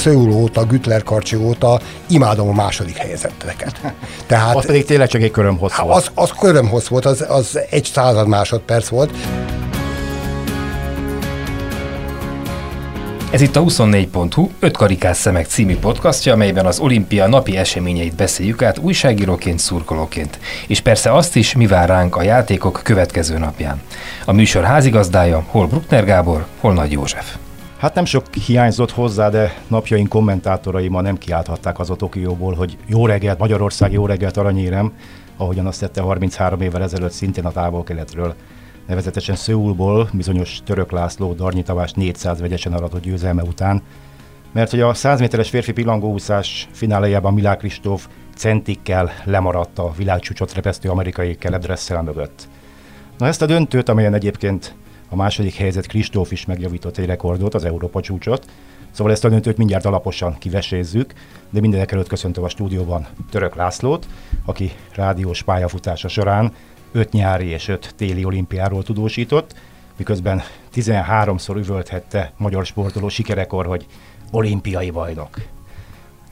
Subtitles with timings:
[0.00, 3.94] Szőul óta, Gütler Karcsi óta imádom a második helyezetteket.
[4.26, 5.96] Tehát, az pedig tényleg csak egy körömhossz hát, volt.
[5.96, 9.10] Az, az körömhossz volt, az, az egy század másodperc volt.
[13.30, 18.62] Ez itt a 24.hu 5 karikás szemek című podcastja, amelyben az olimpia napi eseményeit beszéljük
[18.62, 20.38] át újságíróként, szurkolóként.
[20.66, 23.82] És persze azt is, mi vár ránk a játékok következő napján.
[24.24, 27.36] A műsor házigazdája hol Bruckner Gábor, hol Nagy József.
[27.80, 32.76] Hát nem sok hiányzott hozzá, de napjaink kommentátorai ma nem kiálthatták az a Tokióból, hogy
[32.86, 34.92] jó reggelt, Magyarország jó reggelt aranyérem,
[35.36, 38.34] ahogyan azt tette 33 évvel ezelőtt szintén a távol-keletről
[38.86, 43.82] nevezetesen Szöulból bizonyos Török László Darnyi Tavás 400 vegyesen aratott győzelme után,
[44.52, 50.88] mert hogy a 100 méteres férfi pilangóúszás fináléjában Milák Kristóf centikkel lemaradt a világcsúcsot repesztő
[50.88, 52.48] amerikai Caleb Dressel mögött.
[53.18, 54.74] Na ezt a döntőt, amelyen egyébként
[55.10, 58.46] a második helyzet Kristóf is megjavított egy rekordot, az Európa csúcsot,
[58.90, 61.12] Szóval ezt a döntőt mindjárt alaposan kivesézzük,
[61.50, 64.06] de mindenek előtt köszöntöm a stúdióban Török Lászlót,
[64.44, 66.52] aki rádiós pályafutása során
[66.92, 69.54] öt nyári és öt téli olimpiáról tudósított,
[69.96, 70.42] miközben
[70.74, 73.86] 13-szor üvölthette magyar sportoló sikerekor, hogy
[74.30, 75.36] olimpiai bajnok.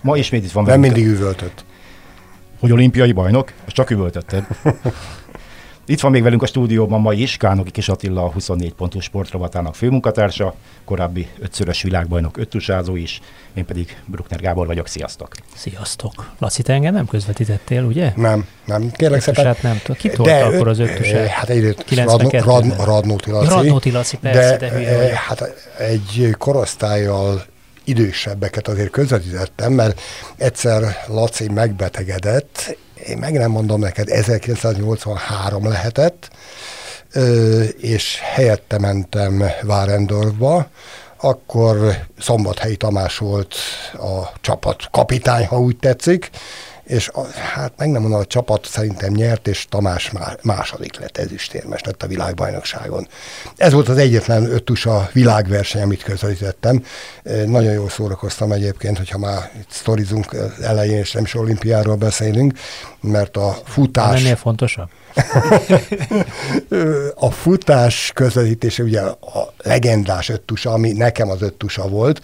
[0.00, 1.64] Ma ismét itt van Nem mindig üvöltött.
[2.60, 3.52] Hogy olimpiai bajnok?
[3.64, 4.46] Azt csak üvöltötted.
[5.88, 9.74] Itt van még velünk a stúdióban ma is Kánoki Kis Attila, a 24 pontos sportrovatának
[9.74, 13.20] főmunkatársa, korábbi ötszörös világbajnok öttusázó is,
[13.54, 15.28] én pedig Bruckner Gábor vagyok, sziasztok!
[15.54, 16.30] Sziasztok!
[16.38, 18.12] Laci, te engem nem közvetítettél, ugye?
[18.16, 19.56] Nem, nem, kérlek szépen.
[19.62, 19.96] nem tudom.
[19.96, 21.14] Ki tolta akkor az öttusát?
[21.14, 23.48] Eh, hát egyrészt Radnó, Rad, Radnóti Laci.
[23.48, 27.44] Radnóti Laci, persze, de, de hülye eh, Hát egy korosztályjal
[27.84, 30.00] idősebbeket azért közvetítettem, mert
[30.36, 36.30] egyszer Laci megbetegedett, én meg nem mondom neked, 1983 lehetett,
[37.78, 40.66] és helyette mentem Várendorfba,
[41.20, 43.54] akkor Szombathelyi Tamás volt
[43.92, 46.30] a csapat kapitány, ha úgy tetszik,
[46.88, 50.12] és a, hát meg nem mondom, a csapat szerintem nyert, és Tamás
[50.42, 53.08] második lett, ezüstérmes lett a világbajnokságon.
[53.56, 56.84] Ez volt az egyetlen ötusa világverseny, amit közvetítettem.
[57.46, 62.58] Nagyon jól szórakoztam egyébként, hogyha már itt sztorizunk elején, és nem is olimpiáról beszélünk,
[63.00, 64.20] mert a futás...
[64.20, 64.88] Ennél fontosabb?
[67.14, 72.20] a futás közvetítése ugye a legendás öttusa, ami nekem az öttusa volt,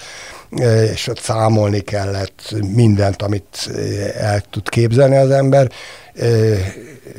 [0.93, 3.71] és ott számolni kellett mindent, amit
[4.19, 5.71] el tud képzelni az ember.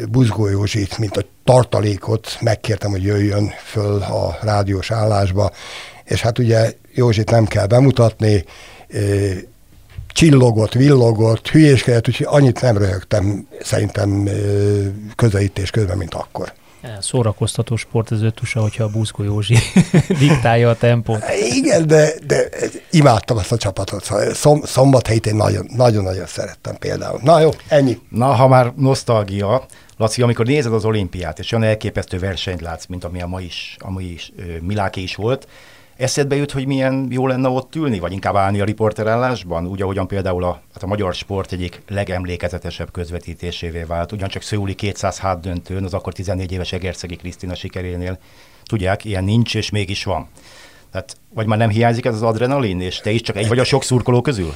[0.10, 5.52] Buzgó Józsit, mint a tartalékot megkértem, hogy jöjjön föl a rádiós állásba,
[6.04, 8.46] és hát ugye Józsit nem kell bemutatni,
[10.08, 14.30] csillogott, villogott, hülyéskedett, úgyhogy annyit nem röhögtem szerintem
[15.16, 16.54] közelítés közben, mint akkor.
[17.02, 19.58] Szórakoztató sport az ötusa, hogyha a Búzgó Józsi
[20.20, 21.24] diktálja a tempót.
[21.52, 22.50] Igen, de, de
[22.92, 24.04] imádtam azt a csapatot.
[24.04, 25.36] Szóval szom, szombathelyt én
[25.76, 27.20] nagyon-nagyon szerettem például.
[27.24, 28.00] Na jó, ennyi.
[28.10, 29.66] Na, ha már nosztalgia,
[29.98, 33.76] Laci, amikor nézed az olimpiát, és olyan elképesztő versenyt látsz, mint ami a ma is,
[33.80, 34.32] ami is
[34.62, 35.48] Miláké is volt,
[35.98, 40.08] Eszedbe jut, hogy milyen jó lenne ott ülni, vagy inkább állni a riporterállásban, úgy, ahogyan
[40.08, 44.12] például a, hát a magyar sport egyik legemlékezetesebb közvetítésévé vált.
[44.12, 48.20] Ugyancsak Szőuli 200 döntőn, az akkor 14 éves Egerszegi Krisztina sikerénél.
[48.64, 50.28] Tudják, ilyen nincs, és mégis van.
[50.92, 53.64] Tehát, vagy már nem hiányzik ez az adrenalin, és te is csak egy vagy a
[53.64, 54.54] sok szurkoló közül?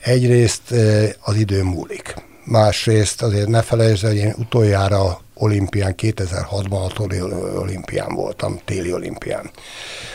[0.00, 2.14] Egyrészt eh, az idő múlik.
[2.44, 9.50] Másrészt azért ne felejtsd, hogy én utoljára olimpián, 2006-ban a olimpián voltam, téli olimpián.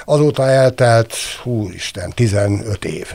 [0.06, 3.14] Azóta eltelt, hú Isten, 15 év.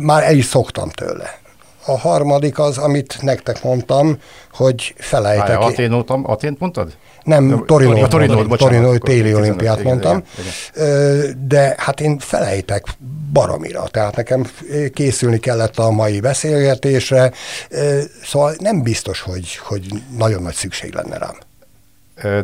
[0.00, 1.42] Már el is szoktam tőle.
[1.86, 4.18] A harmadik az, amit nektek mondtam,
[4.52, 5.46] hogy felejtek.
[5.46, 6.92] Várja, Atén, Atént mondtad?
[7.22, 10.22] Nem, Torino, Torino, Torino téli olimpiát mondtam,
[10.74, 12.84] igen, de hát én felejtek
[13.32, 14.46] baromira, tehát nekem
[14.94, 17.32] készülni kellett a mai beszélgetésre,
[18.24, 19.86] szóval nem biztos, hogy, hogy
[20.18, 21.36] nagyon nagy szükség lenne rám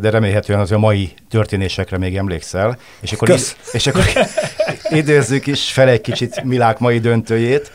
[0.01, 2.79] de remélhetően az a mai történésekre még emlékszel.
[3.01, 3.57] És akkor, Kösz.
[3.73, 4.05] és akkor
[5.01, 7.71] idézzük is fel egy kicsit Milák mai döntőjét.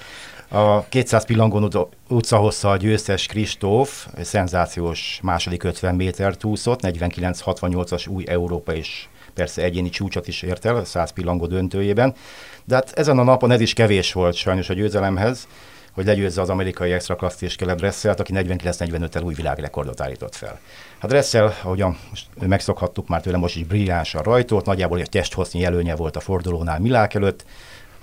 [0.48, 1.72] A 200 pillangón
[2.08, 9.62] utca hossza a győztes Kristóf, szenzációs második 50 méter úszott, 49-68-as új Európa és persze
[9.62, 12.16] egyéni csúcsot is ért el a 100 pillangó döntőjében.
[12.64, 15.48] De hát ezen a napon ez is kevés volt sajnos a győzelemhez,
[15.96, 20.60] hogy legyőzze az amerikai extra és Caleb Dressel, aki 49-45-tel új világrekordot állított fel.
[21.00, 21.98] Hát Dressel, ahogyan
[22.40, 27.14] megszokhattuk már tőle, most is brilliánsan rajtolt, nagyjából egy testhosznyi előnye volt a fordulónál Milák
[27.14, 27.46] előtt,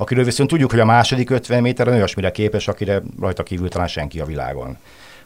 [0.02, 4.20] akiről viszont tudjuk, hogy a második 50 méteren olyasmire képes, akire rajta kívül talán senki
[4.20, 4.76] a világon.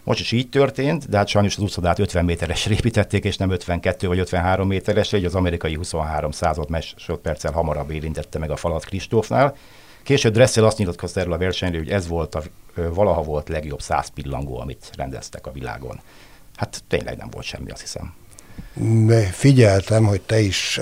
[0.02, 4.06] Most is így történt, de hát sajnos az úszodát 50 méteresre építették, és nem 52
[4.06, 9.56] vagy 53 méteresre, így az amerikai 23 század másodperccel hamarabb érintette meg a falat Kristófnál.
[10.02, 12.42] Később Dressel azt nyilatkozta erről a versenyről, hogy ez volt a,
[12.74, 16.00] valaha volt legjobb száz pillangó, amit rendeztek a világon.
[16.56, 18.14] Hát tényleg nem volt semmi, azt hiszem.
[19.32, 20.80] Figyeltem, hogy te is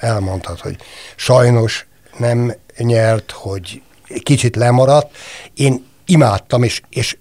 [0.00, 0.76] elmondtad, hogy
[1.16, 1.86] sajnos
[2.18, 3.82] nem nyert, hogy
[4.22, 5.16] kicsit lemaradt.
[5.54, 7.16] Én imádtam, és, és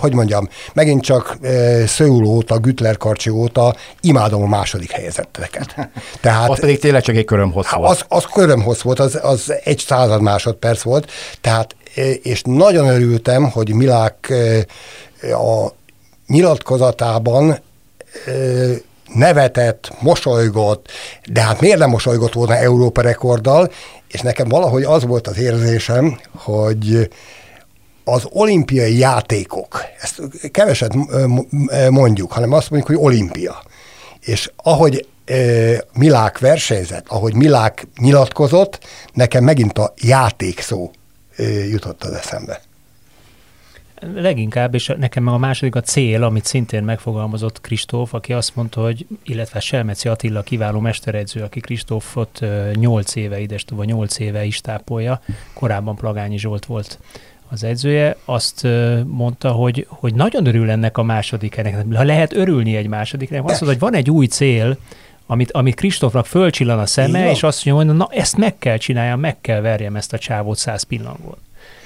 [0.00, 1.38] hogy mondjam, megint csak
[1.86, 5.90] Szőul óta, Gütler Karcsi óta imádom a második helyezetteket.
[6.20, 7.90] Tehát, az pedig tényleg csak egy körömhossz volt.
[7.90, 11.10] Az, az körömhossz volt, az, az egy század másodperc volt,
[11.40, 11.76] tehát
[12.22, 14.32] és nagyon örültem, hogy Milák
[15.22, 15.68] a
[16.26, 17.58] nyilatkozatában
[19.14, 20.88] nevetett, mosolygott,
[21.32, 23.72] de hát miért nem mosolygott volna Európa rekorddal,
[24.08, 27.08] és nekem valahogy az volt az érzésem, hogy
[28.04, 30.94] az olimpiai játékok, ezt keveset
[31.90, 33.62] mondjuk, hanem azt mondjuk, hogy olimpia.
[34.20, 35.06] És ahogy
[35.92, 38.78] Milák versenyzett, ahogy Milák nyilatkozott,
[39.12, 40.90] nekem megint a játék szó
[41.70, 42.60] jutott az eszembe.
[44.14, 49.06] Leginkább, és nekem a második a cél, amit szintén megfogalmazott Kristóf, aki azt mondta, hogy,
[49.24, 52.40] illetve Selmeci Attila kiváló mesteredző, aki Kristófot
[52.74, 55.20] 8 éve, ides vagy 8 éve is tápolja,
[55.54, 56.98] korábban Plagányi Zsolt volt
[57.48, 58.66] az edzője, azt
[59.06, 61.94] mondta, hogy, hogy nagyon örül ennek a másodikának.
[61.94, 64.76] Ha lehet örülni egy másodiknek, azt mondta, hogy van egy új cél,
[65.26, 69.20] amit, amit Kristófnak fölcsillan a szeme, és azt mondja, hogy na ezt meg kell csináljam,
[69.20, 71.36] meg kell verjem ezt a csávót száz pillangón.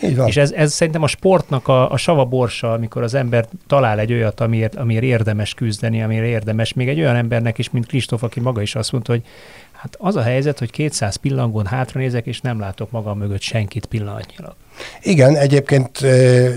[0.02, 0.26] Így van.
[0.26, 4.12] És ez, ez szerintem a sportnak a, a sava borsa, amikor az ember talál egy
[4.12, 8.40] olyat, amiért, amiért érdemes küzdeni, amiért érdemes, még egy olyan embernek is, mint Kristóf, aki
[8.40, 9.22] maga is azt mondta, hogy
[9.72, 14.54] hát az a helyzet, hogy 200 pillangón hátranézek, és nem látok magam mögött senkit pillanatnyilag.
[15.02, 16.00] Igen, egyébként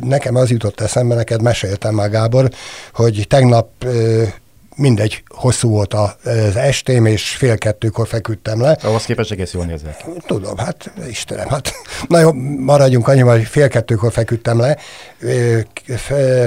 [0.02, 2.50] nekem az jutott eszembe, neked meséltem már Gábor,
[2.94, 3.70] hogy tegnap
[4.80, 8.78] mindegy, hosszú volt az estém, és fél kettőkor feküdtem le.
[8.84, 10.06] Ahhoz képest egész jól nézett.
[10.26, 11.74] Tudom, hát Istenem, hát
[12.08, 14.78] na jó, maradjunk annyival, hogy fél kettőkor feküdtem le,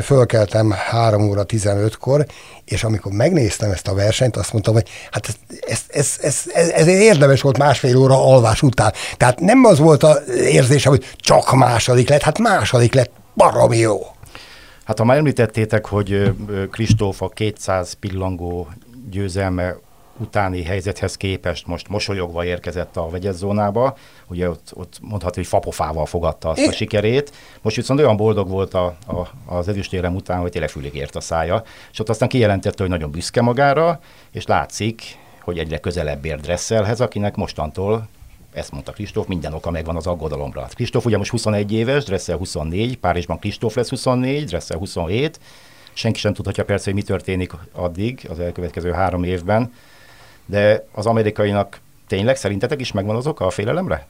[0.02, 2.26] fölkeltem 3 óra 15-kor,
[2.64, 5.34] és amikor megnéztem ezt a versenyt, azt mondtam, hogy hát ez,
[5.66, 8.92] ez, ez, ez, ez, ez érdemes volt másfél óra alvás után.
[9.16, 14.00] Tehát nem az volt az érzésem, hogy csak második lett, hát második lett, baromi jó.
[14.84, 16.34] Hát ha már említettétek, hogy
[16.70, 18.68] Kristóf a 200 pillangó
[19.10, 19.76] győzelme
[20.18, 23.96] utáni helyzethez képest most mosolyogva érkezett a vegyes zónába,
[24.28, 27.32] ugye ott, ott mondhatni, hogy fapofával fogadta azt a sikerét,
[27.62, 31.20] most viszont olyan boldog volt a, a, az ezüstérem után, hogy tényleg fülig ért a
[31.20, 31.62] szája,
[31.92, 34.00] és ott aztán kijelentette, hogy nagyon büszke magára,
[34.30, 35.02] és látszik,
[35.40, 38.08] hogy egyre közelebb ér Dresselhez, akinek mostantól
[38.52, 40.68] ezt mondta Kristóf, minden oka megvan az aggodalomra.
[40.74, 45.40] Kristóf ugye most 21 éves, Dressel 24, Párizsban Kristóf lesz 24, Dressel 27,
[45.92, 49.72] senki sem tudhatja persze, hogy mi történik addig, az elkövetkező három évben,
[50.46, 54.06] de az amerikainak tényleg szerintetek is megvan az oka a félelemre?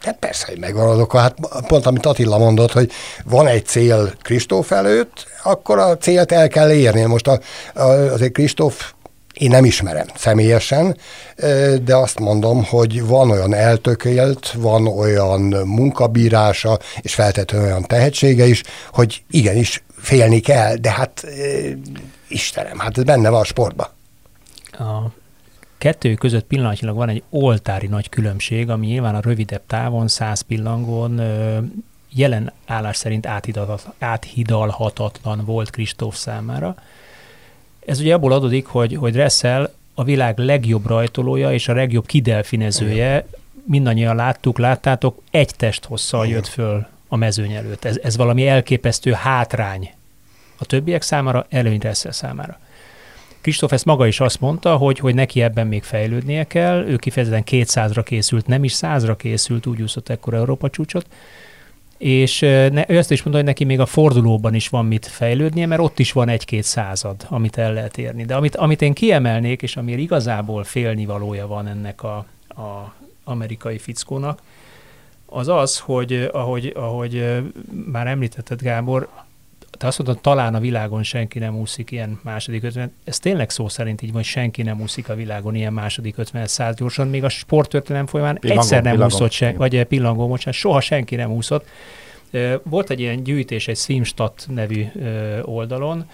[0.00, 1.18] Hát persze, hogy megvan az oka.
[1.18, 1.36] Hát
[1.66, 2.90] pont amit Attila mondott, hogy
[3.24, 7.04] van egy cél Kristóf előtt, akkor a célt el kell érni.
[7.04, 7.40] Most a,
[7.74, 8.92] a, azért Kristóf
[9.40, 10.96] én nem ismerem személyesen,
[11.82, 18.62] de azt mondom, hogy van olyan eltökélt, van olyan munkabírása, és feltétlenül olyan tehetsége is,
[18.92, 21.26] hogy igenis félni kell, de hát
[22.28, 23.86] Istenem, hát ez benne van a sportban.
[24.72, 25.10] A
[25.78, 31.20] kettő között pillanatnyilag van egy oltári nagy különbség, ami nyilván a rövidebb távon, 100 pillangon
[32.14, 33.26] jelen állás szerint
[33.98, 36.74] áthidalhatatlan volt Kristóf számára.
[37.86, 43.26] Ez ugye abból adódik, hogy, hogy Dressel a világ legjobb rajtolója és a legjobb kidelfinezője,
[43.64, 47.84] mindannyian láttuk, láttátok, egy testhosszal jött föl a mezőny előtt.
[47.84, 49.90] Ez, ez valami elképesztő hátrány
[50.58, 52.58] a többiek számára, előny Dressel számára.
[53.40, 57.42] Kristóf ezt maga is azt mondta, hogy, hogy neki ebben még fejlődnie kell, ő kifejezetten
[57.46, 61.06] 200-ra készült, nem is 100-ra készült, úgy úszott ekkor Európa csúcsot,
[62.00, 65.66] és ne, ő azt is mondta, hogy neki még a fordulóban is van mit fejlődnie,
[65.66, 68.24] mert ott is van egy-két század, amit el lehet érni.
[68.24, 72.16] De amit, amit én kiemelnék, és amiért igazából félnivalója van ennek a,
[72.48, 74.40] a amerikai fickónak,
[75.26, 77.42] az az, hogy ahogy, ahogy
[77.92, 79.08] már említetted Gábor,
[79.80, 82.92] te azt mondod, talán a világon senki nem úszik ilyen második ötven.
[83.04, 86.46] Ez tényleg szó szerint így van, hogy senki nem úszik a világon ilyen második ötven
[86.46, 87.08] száz gyorsan.
[87.08, 89.14] Még a sporttörténelem folyamán pillangó, egyszer nem pillangó.
[89.14, 91.66] úszott, se, vagy pillangó, bocsánat, soha senki nem úszott.
[92.62, 94.86] Volt egy ilyen gyűjtés egy Swimstat nevű
[95.42, 96.08] oldalon,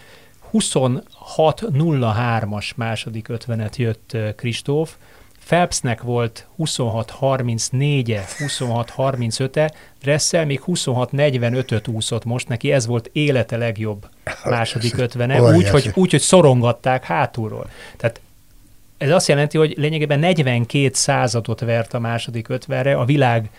[0.52, 4.96] 26.03-as második ötvenet jött Kristóf,
[5.46, 9.72] Phelpsnek volt 26-34-e, 26-35-e,
[10.02, 14.08] Dressel még 26-45-öt úszott most, neki ez volt élete legjobb
[14.44, 17.70] második ötvene, úgy, hogy, úgy, hogy szorongatták hátulról.
[17.96, 18.20] Tehát
[18.98, 23.50] ez azt jelenti, hogy lényegében 42 századot vert a második ötvenre, a világ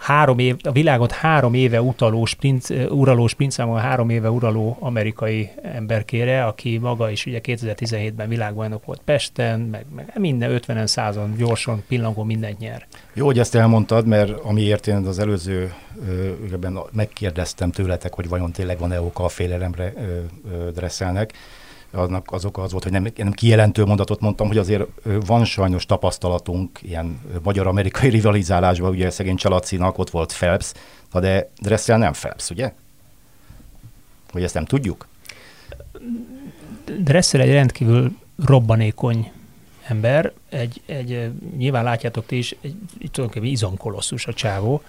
[0.00, 6.44] három év, a világot három éve utaló sprint, uraló sprintszámon három éve uraló amerikai emberkére,
[6.44, 12.22] aki maga is ugye 2017-ben világbajnok volt Pesten, meg, meg minden 50 százon gyorsan, pillangó
[12.22, 12.86] mindent nyer.
[13.14, 15.74] Jó, hogy ezt elmondtad, mert amiért én az előző
[16.44, 19.92] ügyben megkérdeztem tőletek, hogy vajon tényleg van-e oka a félelemre
[20.74, 21.32] dresszelnek,
[21.90, 24.84] aznak azok az volt, hogy nem, nem kijelentő mondatot mondtam, hogy azért
[25.26, 30.72] van sajnos tapasztalatunk ilyen magyar-amerikai rivalizálásban, ugye szegény Csalacinak ott volt Phelps,
[31.12, 32.72] de Dressel nem Phelps, ugye?
[34.32, 35.08] Hogy ezt nem tudjuk?
[36.98, 39.32] Dressel egy rendkívül robbanékony
[39.82, 44.82] ember, egy, egy nyilván látjátok ti is, egy, egy tulajdonképpen izomkolosszus a csávó.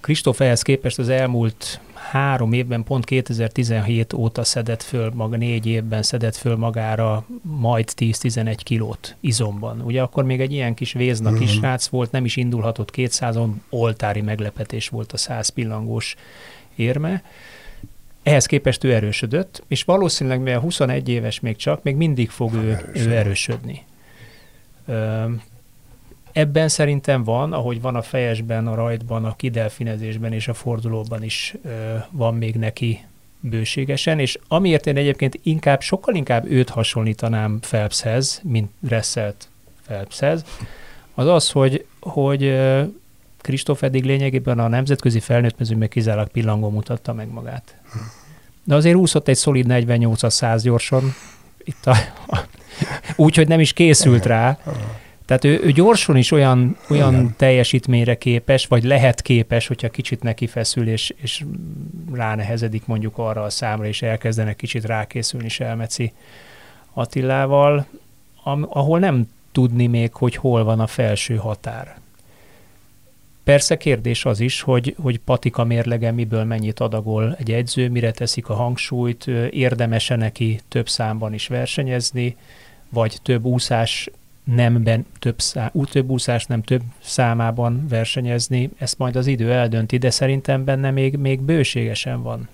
[0.00, 1.80] Kristóf ehhez képest az elmúlt
[2.10, 8.56] három évben, pont 2017 óta szedett föl, maga négy évben szedett föl magára majd 10-11
[8.62, 9.80] kilót izomban.
[9.80, 11.42] Ugye akkor még egy ilyen kis véznak mm-hmm.
[11.42, 16.16] is rác volt, nem is indulhatott 200-on, oltári meglepetés volt a 100 pillangós
[16.74, 17.22] érme.
[18.22, 22.90] Ehhez képest ő erősödött, és valószínűleg mivel 21 éves még csak, még mindig fog ő,
[22.94, 23.84] ő erősödni.
[26.34, 31.54] Ebben szerintem van, ahogy van a fejesben, a rajtban, a kidelfinezésben és a fordulóban is
[31.64, 33.04] ö, van még neki
[33.40, 39.48] bőségesen, és amiért én egyébként inkább, sokkal inkább őt hasonlítanám Phelpshez, mint Resselt
[39.86, 40.44] Phelpshez,
[41.14, 42.56] az az, hogy, hogy
[43.40, 47.76] Kristóf eddig lényegében a nemzetközi felnőtt mezőnyben kizárólag pillangó mutatta meg magát.
[48.64, 51.14] De azért úszott egy szolid 48 100 gyorsan,
[51.64, 51.96] itt a,
[53.16, 54.58] úgy, hogy nem is készült rá,
[55.26, 57.34] tehát ő, ő gyorsan is olyan, olyan Igen.
[57.36, 61.44] teljesítményre képes, vagy lehet képes, hogyha kicsit neki feszül, és, és
[62.12, 66.12] ránehezedik mondjuk arra a számra, és elkezdenek kicsit rákészülni Selmeci
[66.92, 67.86] Attilával,
[68.68, 71.96] ahol nem tudni még, hogy hol van a felső határ.
[73.44, 78.48] Persze kérdés az is, hogy, hogy patika mérlege miből mennyit adagol egy edző, mire teszik
[78.48, 82.36] a hangsúlyt, érdemese neki több számban is versenyezni,
[82.88, 84.10] vagy több úszás
[84.44, 90.10] nemben több, szá, több úszás nem több számában versenyezni, ezt majd az idő eldönti, de
[90.10, 92.48] szerintem benne még, még bőségesen van.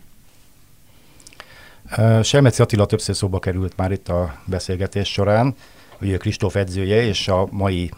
[2.23, 5.55] Selmeci Attila többször szóba került már itt a beszélgetés során,
[5.99, 7.91] hogy Kristóf edzője, és a mai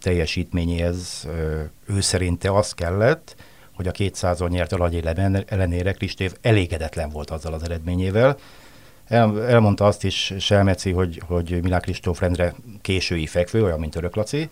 [0.00, 1.28] teljesítményéhez
[1.86, 3.36] ő szerinte az kellett,
[3.72, 8.36] hogy a 200-on nyert alanyélem ellenére Kristóf elégedetlen volt azzal az eredményével,
[9.12, 14.16] el, elmondta azt is Selmeci, hogy, hogy Milán Kristóf rendre késői fekvő, olyan, mint Örök
[14.16, 14.48] Laci.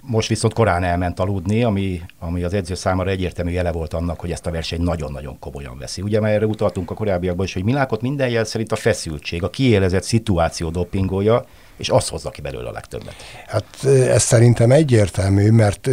[0.00, 4.30] Most viszont korán elment aludni, ami, ami az edző számára egyértelmű jele volt annak, hogy
[4.30, 6.02] ezt a versenyt nagyon-nagyon komolyan veszi.
[6.02, 9.50] Ugye már erre utaltunk a korábbiakban is, hogy Milákot minden jel szerint a feszültség, a
[9.50, 11.44] kiélezett szituáció dopingolja,
[11.76, 13.14] és az hozza ki belőle a legtöbbet.
[13.46, 15.88] Hát ez szerintem egyértelmű, mert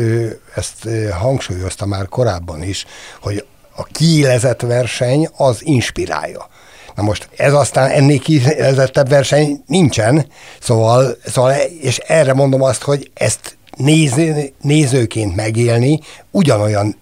[0.56, 2.86] ezt hangsúlyozta már korábban is,
[3.22, 6.48] hogy a kiélezett verseny az inspirálja.
[6.96, 10.26] Na most ez aztán ennél kielezettebb verseny nincsen,
[10.60, 14.22] szóval, szóval, és erre mondom azt, hogy ezt néz,
[14.62, 16.00] nézőként megélni
[16.32, 16.96] ugyanolyan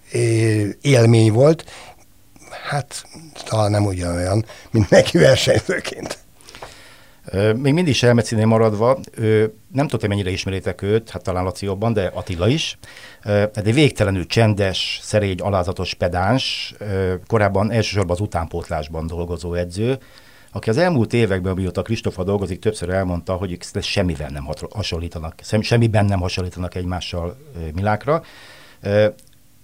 [0.80, 1.64] élmény volt,
[2.68, 3.04] hát
[3.44, 6.18] talán nem ugyanolyan, mint neki versenyzőként.
[7.56, 8.98] Még mindig Selmecinél maradva,
[9.72, 12.78] nem tudom, mennyire ismeritek őt, hát talán Laci jobban, de Attila is.
[13.54, 16.74] Egy végtelenül csendes, szerény, alázatos pedáns,
[17.26, 19.98] korábban elsősorban az utánpótlásban dolgozó edző,
[20.52, 26.20] aki az elmúlt években, mióta Kristófa dolgozik, többször elmondta, hogy semmivel nem hasonlítanak, semmiben nem
[26.20, 27.36] hasonlítanak egymással
[27.74, 28.22] Milákra.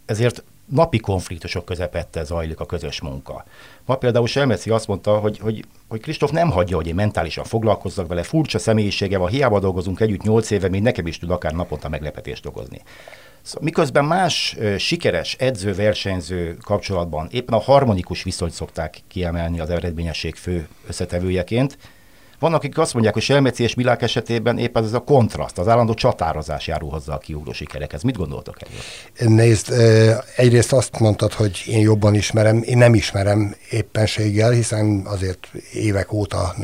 [0.06, 3.44] Ezért napi konfliktusok közepette zajlik a közös munka.
[3.84, 8.06] Ma például Selmeci azt mondta, hogy, hogy, hogy Kristóf nem hagyja, hogy én mentálisan foglalkozzak
[8.06, 11.88] vele, furcsa személyisége van, hiába dolgozunk együtt nyolc éve, még nekem is tud akár naponta
[11.88, 12.82] meglepetést okozni.
[13.42, 20.68] Szóval, miközben más sikeres edző-versenyző kapcsolatban éppen a harmonikus viszonyt szokták kiemelni az eredményesség fő
[20.86, 21.78] összetevőjeként,
[22.38, 25.94] vannak, akik azt mondják, hogy Selmeci és Milák esetében éppen ez a kontraszt, az állandó
[25.94, 28.02] csatározás járul hozzá a kiugró sikerekhez.
[28.02, 29.34] Mit gondoltok erről?
[29.34, 29.72] Nézd,
[30.36, 36.54] egyrészt azt mondtad, hogy én jobban ismerem, én nem ismerem éppenséggel, hiszen azért évek óta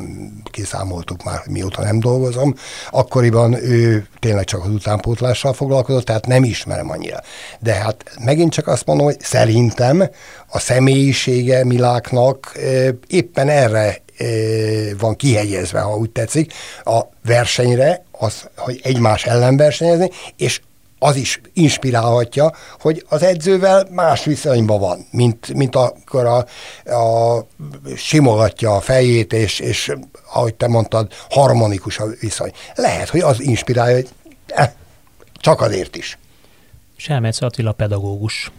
[0.51, 2.55] kiszámoltuk már, mióta nem dolgozom.
[2.91, 7.21] Akkoriban ő tényleg csak az utánpótlással foglalkozott, tehát nem ismerem annyira.
[7.61, 10.09] De hát megint csak azt mondom, hogy szerintem
[10.47, 12.59] a személyisége Miláknak
[13.07, 14.03] éppen erre
[14.99, 16.53] van kihegyezve, ha úgy tetszik,
[16.85, 20.61] a versenyre, az, hogy egymás ellen versenyezni, és
[20.99, 26.47] az is inspirálhatja, hogy az edzővel más viszonyban van, mint, mint akkor a,
[26.95, 27.47] a
[27.97, 29.93] simogatja a fejét, és, és
[30.33, 32.53] ahogy te mondtad, harmonikus a viszony.
[32.75, 34.09] Lehet, hogy az inspirálja, hogy
[34.47, 34.71] eh,
[35.41, 36.19] csak azért is.
[36.97, 38.51] Selmec Attila pedagógus.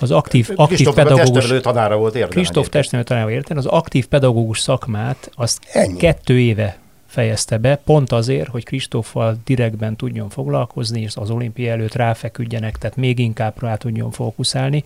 [0.00, 1.60] Az aktív, aktív pedagógus...
[1.60, 2.28] tanára volt érte.
[2.34, 3.54] Kristóf testnevelő tanára volt érte.
[3.54, 5.96] Az aktív pedagógus szakmát azt Ennyi.
[5.96, 11.94] kettő éve fejezte be, pont azért, hogy Kristóffal direktben tudjon foglalkozni, és az olimpia előtt
[11.94, 14.84] ráfeküdjenek, tehát még inkább rá tudjon fókuszálni,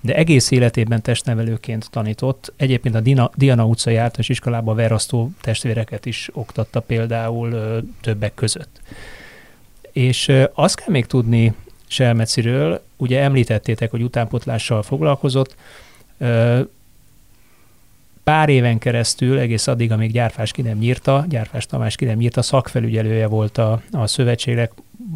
[0.00, 2.52] de egész életében testnevelőként tanított.
[2.56, 8.80] Egyébként a Dina, Diana utcai általános iskolában verasztó testvéreket is oktatta például ö, többek között.
[9.92, 11.54] És ö, azt kell még tudni
[11.90, 15.54] Selmeciről, ugye említettétek, hogy utánpotlással foglalkozott,
[18.24, 22.42] pár éven keresztül, egész addig, amíg Gyárfás ki nem nyírta, Gyárfás Tamás ki nem nyírta,
[22.42, 24.72] szakfelügyelője volt a, a szövetségnek,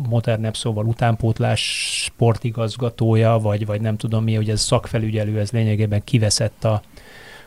[0.09, 1.61] modernebb szóval utánpótlás
[2.05, 6.83] sportigazgatója, vagy, vagy nem tudom mi, hogy ez szakfelügyelő, ez lényegében kiveszett a,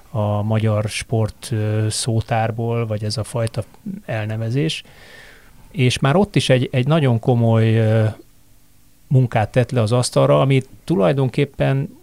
[0.09, 1.53] a magyar sport
[1.89, 3.63] szótárból, vagy ez a fajta
[4.05, 4.83] elnevezés.
[5.71, 7.81] És már ott is egy, egy nagyon komoly
[9.07, 11.97] munkát tett le az asztalra, ami tulajdonképpen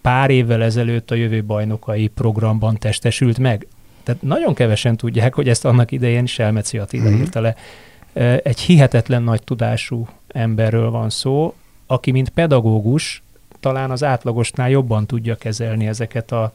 [0.00, 3.66] pár évvel ezelőtt a jövő bajnokai programban testesült meg.
[4.02, 7.20] Tehát nagyon kevesen tudják, hogy ezt annak idején Selmeci Attila mm-hmm.
[7.20, 7.56] írta le.
[8.42, 11.54] Egy hihetetlen nagy tudású emberről van szó,
[11.86, 13.22] aki mint pedagógus
[13.60, 16.52] talán az átlagosnál jobban tudja kezelni ezeket a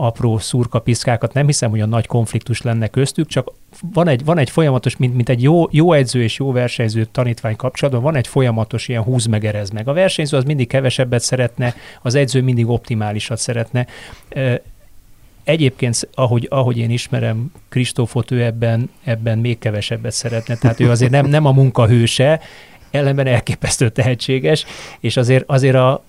[0.00, 1.32] apró szurkapiszkákat.
[1.32, 3.52] Nem hiszem, hogy a nagy konfliktus lenne köztük, csak
[3.92, 7.56] van egy, van egy folyamatos, mint, mint egy jó, jó edző és jó versenyző tanítvány
[7.56, 9.88] kapcsolatban, van egy folyamatos ilyen húz meg meg.
[9.88, 13.86] A versenyző az mindig kevesebbet szeretne, az edző mindig optimálisat szeretne.
[15.44, 21.10] Egyébként, ahogy, ahogy én ismerem Kristófot, ő ebben, ebben még kevesebbet szeretne, tehát ő azért
[21.10, 22.40] nem, nem a munkahőse,
[22.90, 24.64] ellenben elképesztő tehetséges,
[25.00, 26.04] és azért, azért a,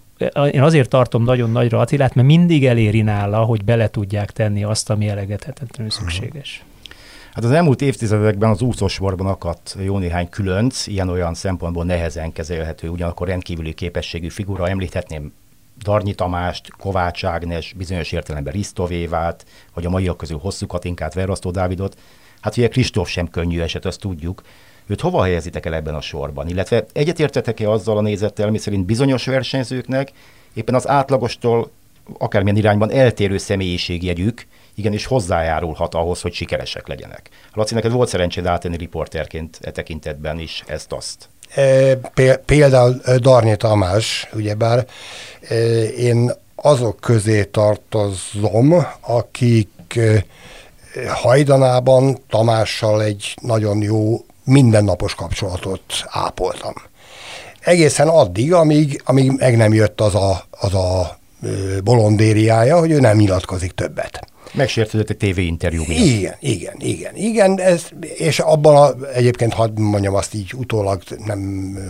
[0.51, 4.89] én azért tartom nagyon nagyra Attilát, mert mindig eléri nála, hogy bele tudják tenni azt,
[4.89, 6.63] ami elegethetetlenül szükséges.
[7.33, 13.27] Hát az elmúlt évtizedekben az úszósportban akadt jó néhány különc, ilyen-olyan szempontból nehezen kezelhető, ugyanakkor
[13.27, 14.69] rendkívüli képességű figura.
[14.69, 15.33] Említhetném
[15.83, 21.97] Darnyi Tamást, Kovács Ágnes, bizonyos értelemben Risztovévát, vagy a maiak közül Hosszú Katinkát, Verasztó Dávidot.
[22.41, 24.41] Hát ugye Kristóf sem könnyű eset, azt tudjuk.
[24.91, 26.47] Őt hova helyezitek el ebben a sorban?
[26.47, 30.11] Illetve egyetértetek-e azzal a nézettel, mi szerint bizonyos versenyzőknek
[30.53, 31.71] éppen az átlagostól
[32.17, 37.29] akármilyen irányban eltérő személyiségjegyük, igenis hozzájárulhat ahhoz, hogy sikeresek legyenek.
[37.53, 41.29] Laci, neked volt szerencséd áttenni riporterként e tekintetben is ezt-azt.
[41.55, 41.95] E,
[42.45, 44.85] például e, Darnyi Tamás, ugyebár
[45.41, 49.99] e, én azok közé tartozom, akik
[51.07, 56.73] hajdanában Tamással egy nagyon jó mindennapos kapcsolatot ápoltam.
[57.59, 61.17] Egészen addig, amíg, amíg meg nem jött az a, az a
[61.83, 64.19] bolondériája, hogy ő nem nyilatkozik többet.
[64.53, 66.05] Megsértődött egy tévéinterjú miatt.
[66.05, 71.39] Igen, igen, igen, igen, ez, és abban a, egyébként hadd mondjam azt így utólag nem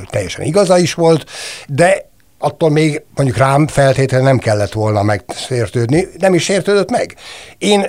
[0.10, 1.26] teljesen igaza is volt,
[1.68, 7.16] de attól még mondjuk rám feltétlenül nem kellett volna megsértődni, nem is sértődött meg.
[7.58, 7.86] Én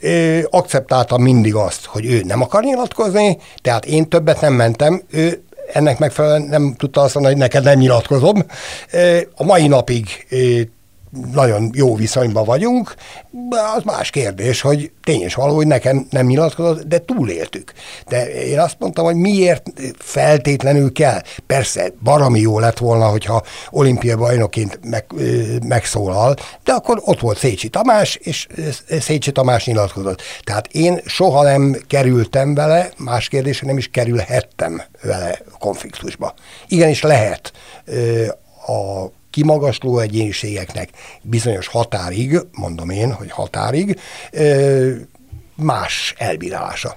[0.00, 5.42] ö, akceptáltam mindig azt, hogy ő nem akar nyilatkozni, tehát én többet nem mentem, ő
[5.72, 8.44] ennek megfelelően nem tudta azt mondani, hogy neked nem nyilatkozom.
[9.34, 10.26] A mai napig
[11.32, 12.94] nagyon jó viszonyban vagyunk,
[13.76, 17.72] az más kérdés, hogy tény és való, hogy nekem nem nyilatkozott, de túléltük.
[18.08, 19.62] De én azt mondtam, hogy miért
[19.98, 21.20] feltétlenül kell.
[21.46, 25.04] Persze, barami jó lett volna, hogyha olimpia bajnoként meg,
[25.66, 28.46] megszólal, de akkor ott volt Szécsi Tamás, és
[29.00, 30.22] Szécsi Tamás nyilatkozott.
[30.44, 36.34] Tehát én soha nem kerültem vele, más kérdés, nem is kerülhettem vele konfliktusba.
[36.68, 37.52] Igenis lehet
[38.66, 40.88] a kimagasló egyéniségeknek
[41.22, 44.00] bizonyos határig, mondom én, hogy határig,
[45.54, 46.96] más elbírálása.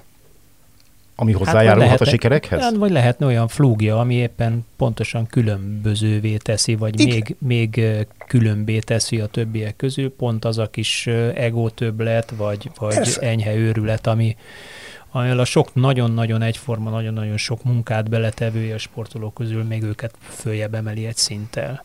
[1.16, 2.60] Ami hát hozzájárulhat hát, a sikerekhez?
[2.60, 7.80] Hát, vagy lehetne olyan flúgja, ami éppen pontosan különbözővé teszi, vagy még, még
[8.26, 14.06] különbé teszi a többiek közül, pont az a kis ego többlet, vagy, vagy enyhe őrület,
[14.06, 14.36] ami,
[15.10, 20.74] amivel a sok nagyon-nagyon egyforma, nagyon-nagyon sok munkát beletevője a sportolók közül még őket följebb
[20.74, 21.82] emeli egy szinttel.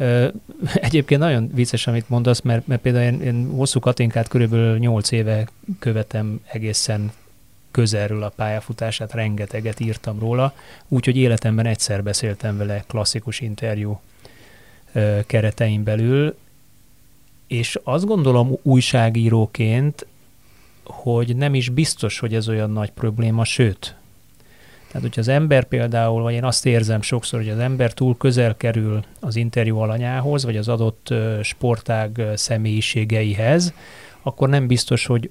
[0.74, 5.48] Egyébként nagyon vicces, amit mondasz, mert, mert például én, én hosszú Katinkát körülbelül 8 éve
[5.78, 7.12] követem egészen
[7.70, 10.54] közelről a pályafutását, rengeteget írtam róla,
[10.88, 14.00] úgyhogy életemben egyszer beszéltem vele klasszikus interjú
[15.26, 16.36] keretein belül,
[17.46, 20.06] és azt gondolom újságíróként,
[20.84, 23.94] hogy nem is biztos, hogy ez olyan nagy probléma, sőt,
[24.90, 28.56] Tehát, hogyha az ember például, vagy én azt érzem sokszor, hogy az ember túl közel
[28.56, 33.74] kerül az interjú alanyához, vagy az adott sportág személyiségeihez,
[34.22, 35.30] akkor nem biztos, hogy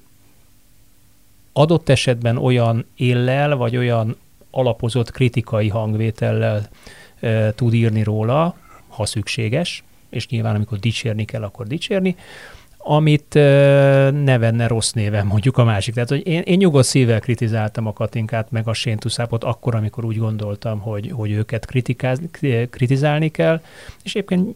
[1.52, 4.16] adott esetben olyan éllel, vagy olyan
[4.50, 6.68] alapozott kritikai hangvétellel
[7.20, 8.56] e, tud írni róla,
[8.88, 12.16] ha szükséges, és nyilván amikor dicsérni kell, akkor dicsérni,
[12.82, 13.34] amit
[14.24, 15.94] ne venne rossz néven mondjuk a másik.
[15.94, 20.18] Tehát, hogy én, én nyugodt szívvel kritizáltam a Katinkát, meg a Séntuszápot akkor, amikor úgy
[20.18, 21.66] gondoltam, hogy, hogy őket
[22.70, 23.60] kritizálni kell,
[24.02, 24.54] és egyébként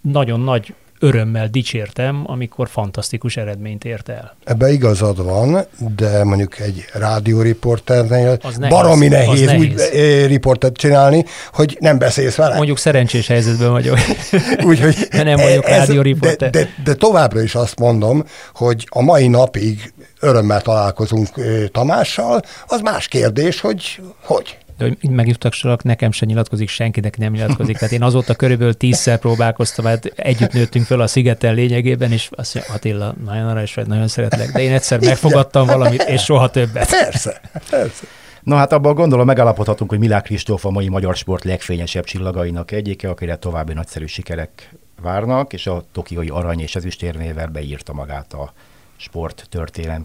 [0.00, 4.36] nagyon nagy örömmel dicsértem, amikor fantasztikus eredményt ért el.
[4.44, 11.76] Ebbe igazad van, de mondjuk egy rádióriporternél baromi nehéz, nehéz úgy eh, riportet csinálni, hogy
[11.80, 12.56] nem beszélsz vele.
[12.56, 13.98] Mondjuk szerencsés helyzetben vagyok.
[14.68, 16.50] Úgyhogy de nem vagyok rádióriporter.
[16.50, 22.42] De, de, de továbbra is azt mondom, hogy a mai napig örömmel találkozunk eh, Tamással,
[22.66, 27.76] az más kérdés, hogy hogy de hogy így megjuttassalak, nekem sem nyilatkozik senkinek, nem nyilatkozik.
[27.76, 32.54] Tehát én azóta körülbelül tízszer próbálkoztam, hát együtt nőttünk föl a szigeten lényegében, és azt
[32.54, 36.90] mondja, Attila, nagyon is vagy, nagyon szeretlek, de én egyszer megfogadtam valamit, és soha többet.
[36.90, 37.40] Persze,
[37.70, 38.04] persze.
[38.42, 43.08] Na hát abban gondolom megállapodhatunk, hogy Milák Kristóf a mai magyar sport legfényesebb csillagainak egyike,
[43.08, 48.52] akire további nagyszerű sikerek várnak, és a tokiói arany és ezüstérmével beírta magát a
[48.96, 50.02] sport történelem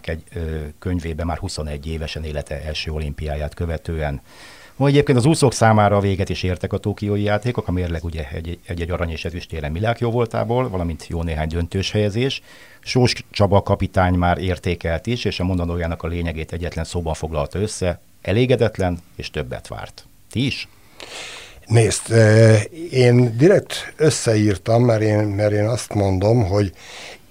[0.79, 4.21] könyvébe már 21 évesen élete első olimpiáját követően.
[4.77, 8.27] Ma egyébként az úszók számára a véget is értek a tókiói játékok, a mérleg ugye
[8.67, 12.41] egy-egy arany és ezüstérem világ jó voltából, valamint jó néhány döntős helyezés.
[12.79, 18.01] Sós Csaba kapitány már értékelt is, és a mondanójának a lényegét egyetlen szóban foglalta össze,
[18.21, 20.05] elégedetlen és többet várt.
[20.31, 20.67] Ti is?
[21.65, 22.13] Nézd,
[22.91, 26.71] én direkt összeírtam, mert én, mert én azt mondom, hogy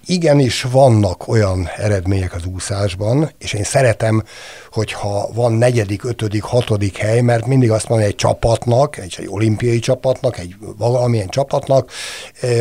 [0.07, 4.23] igenis vannak olyan eredmények az úszásban, és én szeretem,
[4.71, 9.79] hogyha van negyedik, ötödik, hatodik hely, mert mindig azt mondja egy csapatnak, egy, egy olimpiai
[9.79, 11.91] csapatnak, egy valamilyen csapatnak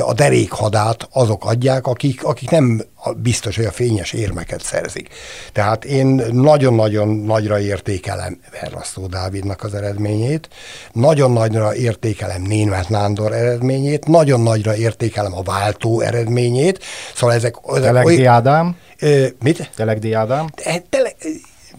[0.06, 5.10] a derékhadát azok adják, akik, akik nem biztos, hogy a fényes érmeket szerzik.
[5.52, 10.50] Tehát én nagyon-nagyon nagyra értékelem Verrasztó Dávidnak az eredményét,
[10.92, 16.84] nagyon nagyra értékelem Német Nándor eredményét, nagyon nagyra értékelem a váltó eredményét,
[17.16, 17.56] szóval ezek...
[17.74, 18.28] Telegdi oly...
[18.28, 18.78] Ádám?
[19.00, 19.70] Ö, mit?
[19.76, 20.50] Telegdi Ádám?
[20.89, 21.10] Tele,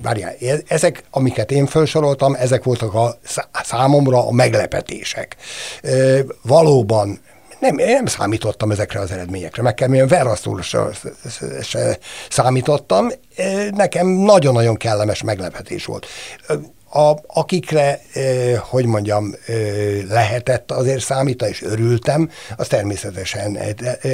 [0.03, 0.35] várjál,
[0.69, 3.19] ezek, amiket én felsoroltam, ezek voltak a
[3.65, 5.37] számomra a meglepetések.
[6.43, 7.21] Valóban
[7.64, 10.09] nem, én nem számítottam ezekre az eredményekre, meg kell
[10.62, 10.79] se,
[11.62, 11.98] se
[12.31, 13.09] számítottam.
[13.70, 16.07] Nekem nagyon-nagyon kellemes meglepetés volt.
[16.92, 18.00] A, akikre,
[18.59, 19.57] hogy mondjam, eh,
[20.09, 23.59] lehetett azért számítani, és örültem, az természetesen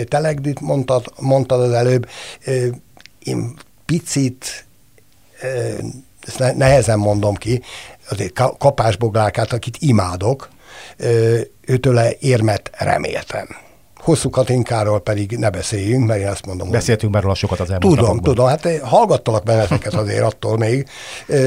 [0.09, 2.09] Telegdit mondtad, mondtad az előbb,
[3.19, 3.55] én
[3.87, 4.65] picit
[6.21, 7.63] ezt nehezen mondom ki,
[8.11, 10.49] azért kapásboglálkát, akit imádok,
[11.67, 13.47] őtőle érmet reméltem.
[13.97, 16.71] Hosszú Katinkáról pedig ne beszéljünk, mert én azt mondom.
[16.71, 18.35] Beszéltünk már sokat az elmúlt Tudom, napokban.
[18.35, 20.89] tudom, hát hallgattalak benneteket azért attól még,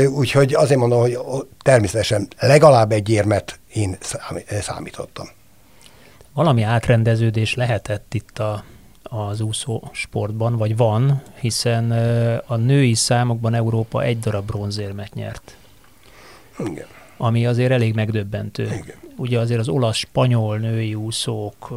[0.10, 1.18] úgyhogy azért mondom, hogy
[1.62, 3.98] természetesen legalább egy érmet én
[4.62, 5.28] számítottam.
[6.34, 8.64] Valami átrendeződés lehetett itt a,
[9.04, 11.92] az úszó sportban, vagy van, hiszen
[12.46, 15.58] a női számokban Európa egy darab bronzérmet nyert.
[16.60, 16.88] Igen.
[17.24, 18.64] Ami azért elég megdöbbentő.
[18.64, 18.96] Igen.
[19.16, 21.74] Ugye azért az olasz, spanyol női úszók,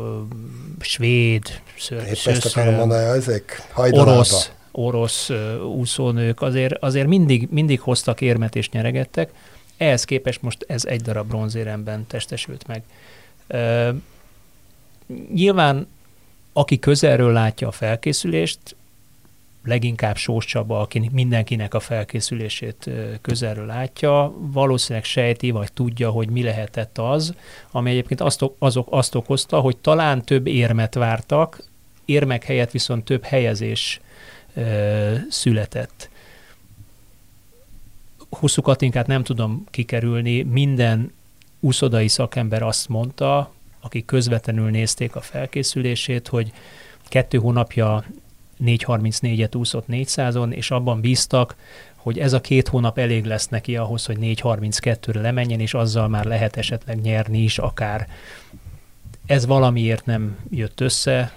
[0.80, 5.30] svéd, ször, mondani, ezek orosz, orosz
[5.76, 9.32] úszónők azért, azért mindig, mindig hoztak érmet és nyeregettek.
[9.76, 12.82] Ehhez képest most ez egy darab bronzéremben testesült meg.
[15.34, 15.86] nyilván
[16.52, 18.60] aki közelről látja a felkészülést,
[19.66, 26.42] leginkább Sós Csaba, aki mindenkinek a felkészülését közelről látja, valószínűleg sejti, vagy tudja, hogy mi
[26.42, 27.34] lehetett az,
[27.70, 31.62] ami egyébként azt, azok, azt okozta, hogy talán több érmet vártak,
[32.04, 34.00] érmek helyett viszont több helyezés
[34.54, 36.10] ö, született.
[38.30, 41.12] Hosszú Katinkát nem tudom kikerülni, minden
[41.60, 46.52] úszodai szakember azt mondta, akik közvetlenül nézték a felkészülését, hogy
[47.08, 48.04] kettő hónapja
[48.64, 51.56] 4.34-et úszott 400-on, és abban bíztak,
[52.06, 56.24] hogy ez a két hónap elég lesz neki ahhoz, hogy 4.32-re lemenjen, és azzal már
[56.24, 58.08] lehet esetleg nyerni is akár.
[59.26, 61.32] Ez valamiért nem jött össze,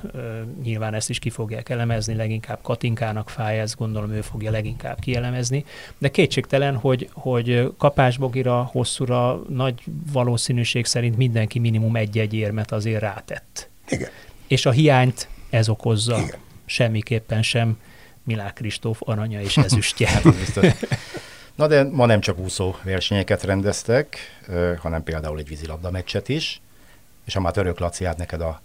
[0.63, 5.65] nyilván ezt is ki fogják elemezni, leginkább Katinkának fáj, ezt gondolom ő fogja leginkább kielemezni,
[5.97, 13.69] de kétségtelen, hogy, hogy kapásbogira, hosszúra nagy valószínűség szerint mindenki minimum egy-egy érmet azért rátett.
[13.87, 14.09] Igen.
[14.47, 16.17] És a hiányt ez okozza.
[16.17, 17.79] Igen semmiképpen sem
[18.23, 20.09] Milák Kristóf aranya és ezüstje.
[21.55, 24.17] Na de ma nem csak úszó versenyeket rendeztek,
[24.77, 26.61] hanem például egy vízilabda meccset is,
[27.25, 28.61] és a már török Laci, hát neked a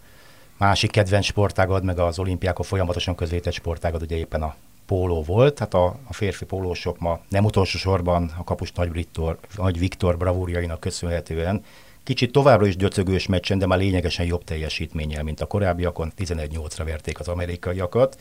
[0.58, 4.54] másik kedvenc sportágad, meg az olimpiákon folyamatosan közvétett sportágad ugye éppen a
[4.86, 9.38] póló volt, hát a, a férfi pólósok ma nem utolsó sorban a kapus Nagy, Viktor,
[9.56, 11.64] Nagy Viktor bravúrjainak köszönhetően
[12.04, 17.20] kicsit továbbra is döcögős meccsen, de már lényegesen jobb teljesítménnyel, mint a korábbiakon, 11-8-ra verték
[17.20, 18.20] az amerikaiakat,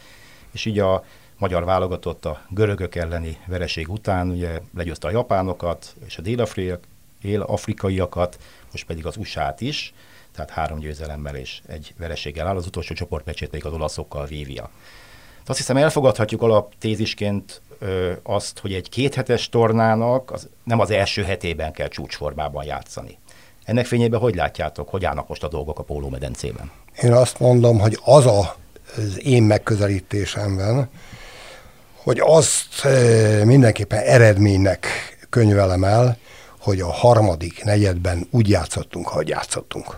[0.51, 1.03] és így a
[1.37, 6.21] magyar válogatott a görögök elleni vereség után ugye legyőzte a japánokat és a
[7.21, 8.37] dél-afrikaiakat,
[8.71, 9.93] most pedig az USA-t is,
[10.35, 14.69] tehát három győzelemmel és egy vereséggel áll, az utolsó csoportmeccsét pedig az olaszokkal vívja.
[15.45, 21.71] Azt hiszem elfogadhatjuk alaptézisként ö, azt, hogy egy kéthetes tornának az, nem az első hetében
[21.71, 23.17] kell csúcsformában játszani.
[23.65, 26.71] Ennek fényében hogy látjátok, hogy állnak most a dolgok a pólómedencében?
[27.01, 28.55] Én azt mondom, hogy az a,
[28.97, 30.89] az én megközelítésemben,
[31.95, 32.87] hogy azt
[33.43, 34.87] mindenképpen eredménynek
[35.29, 36.17] könyvelem el,
[36.59, 39.97] hogy a harmadik negyedben úgy játszottunk, ahogy játszottunk.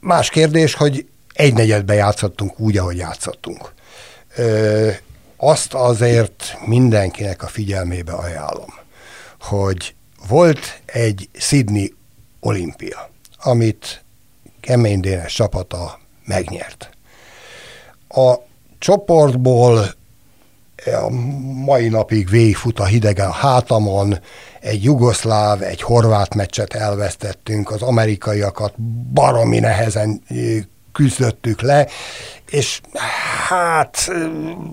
[0.00, 3.72] Más kérdés, hogy egy negyedben játszottunk úgy, ahogy játszottunk.
[4.36, 4.90] Ö,
[5.36, 8.74] azt azért mindenkinek a figyelmébe ajánlom,
[9.40, 9.94] hogy
[10.28, 11.94] volt egy Sydney
[12.40, 13.10] olimpia,
[13.42, 14.04] amit
[14.60, 16.90] Kemény Dénes csapata megnyert.
[18.08, 18.34] A
[18.78, 19.94] csoportból
[20.84, 21.10] a
[21.64, 24.18] mai napig végigfut a hidegen hátamon,
[24.60, 28.80] egy jugoszláv, egy horvát meccset elvesztettünk, az amerikaiakat
[29.12, 30.22] baromi nehezen
[30.92, 31.86] küzdöttük le,
[32.50, 32.80] és
[33.48, 34.10] hát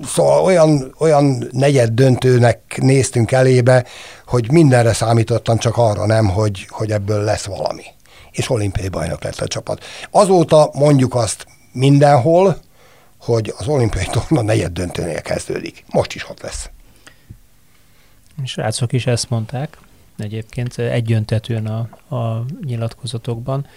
[0.04, 3.86] szóval olyan, olyan negyed döntőnek néztünk elébe,
[4.26, 7.84] hogy mindenre számítottam, csak arra nem, hogy, hogy ebből lesz valami.
[8.32, 9.84] És olimpiai bajnok lett a csapat.
[10.12, 12.58] Azóta mondjuk azt mindenhol,
[13.18, 15.86] hogy az olimpiai torna negyed döntőnél kezdődik.
[15.90, 16.70] Most is ott lesz.
[18.44, 19.78] És rácok is ezt mondták
[20.18, 23.68] egyébként egyöntetően a, a nyilatkozatokban.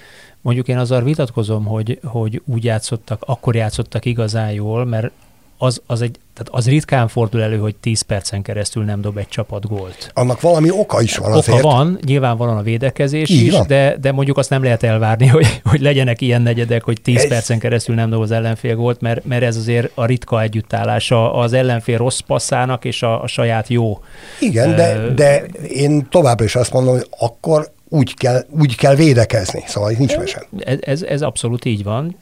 [0.46, 5.10] Mondjuk én azzal vitatkozom, hogy, hogy úgy játszottak, akkor játszottak igazán jól, mert
[5.58, 9.28] az, az, egy, tehát az ritkán fordul elő, hogy 10 percen keresztül nem dob egy
[9.28, 10.10] csapat gólt.
[10.14, 11.60] Annak valami oka is van oka azért.
[11.60, 13.66] van, nyilvánvalóan a védekezés Így is, van.
[13.66, 17.28] de, de mondjuk azt nem lehet elvárni, hogy, hogy legyenek ilyen negyedek, hogy 10 Ez-
[17.28, 21.52] percen keresztül nem dob az ellenfél gólt, mert, mert ez azért a ritka együttállása az
[21.52, 23.98] ellenfél rossz passzának és a, a saját jó.
[24.40, 29.64] Igen, de, de én továbbra is azt mondom, hogy akkor úgy kell, úgy kell védekezni.
[29.66, 30.46] Szóval nincs mese.
[30.58, 32.16] Ez, ez, ez abszolút így van.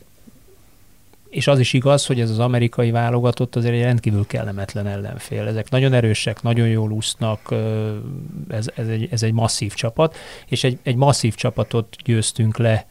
[1.31, 5.47] És az is igaz, hogy ez az amerikai válogatott azért egy rendkívül kellemetlen ellenfél.
[5.47, 7.55] Ezek nagyon erősek, nagyon jól úsznak,
[8.49, 10.17] ez, ez, egy, ez egy masszív csapat,
[10.49, 12.87] és egy, egy masszív csapatot győztünk le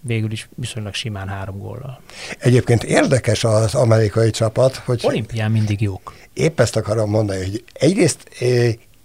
[0.00, 2.00] végül is viszonylag simán három góllal.
[2.38, 6.14] Egyébként érdekes az amerikai csapat, hogy Olimpián mindig jók.
[6.32, 8.28] épp ezt akarom mondani, hogy egyrészt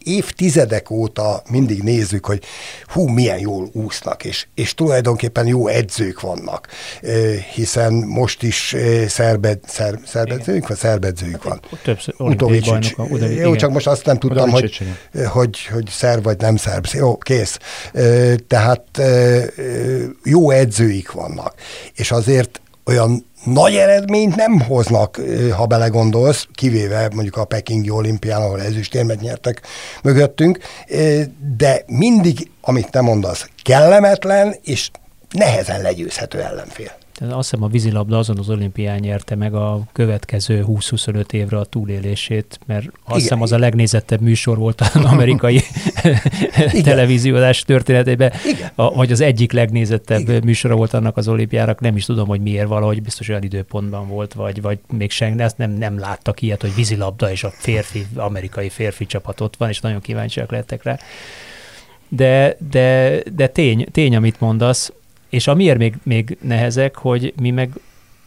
[0.03, 2.43] évtizedek óta mindig nézzük, hogy
[2.85, 6.67] hú, milyen jól úsznak, és, és tulajdonképpen jó edzők vannak,
[7.53, 8.75] hiszen most is
[9.07, 11.59] szerbed, szer, szerbedzőjük, vagy szerbedzőjük van.
[11.83, 12.95] Többször Udovičić.
[12.97, 13.13] bajnok.
[13.13, 14.81] Udovičić, Jó, csak most azt nem tudtam, hogy,
[15.27, 16.87] hogy, hogy szerb vagy nem szerb.
[16.91, 17.57] Jó, kész.
[18.47, 19.01] Tehát
[20.23, 21.53] jó edzőik vannak.
[21.95, 25.21] És azért olyan nagy eredményt nem hoznak,
[25.55, 29.61] ha belegondolsz, kivéve mondjuk a Pekingi olimpián, ahol ezüstérmet nyertek
[30.03, 30.59] mögöttünk,
[31.57, 34.89] de mindig, amit te mondasz, kellemetlen és
[35.31, 36.91] nehezen legyőzhető ellenfél.
[37.29, 42.59] Azt hiszem a vízilabda azon az olimpián nyerte meg a következő 20-25 évre a túlélését,
[42.65, 43.19] mert azt Igen.
[43.19, 45.61] hiszem az a legnézettebb műsor volt az amerikai
[46.83, 48.71] televíziódás történetében, Igen.
[48.75, 50.41] a, hogy az egyik legnézettebb Igen.
[50.43, 54.33] műsora volt annak az olimpiának, nem is tudom, hogy miért valahogy biztos olyan időpontban volt,
[54.33, 58.69] vagy, vagy még senki, ezt nem, nem láttak ilyet, hogy vízilabda és a férfi, amerikai
[58.69, 60.99] férfi csapat ott van, és nagyon kíváncsiak lettek rá.
[62.07, 64.91] De, de, de tény, tény, amit mondasz,
[65.31, 67.71] és amiért még, még nehezek, hogy mi meg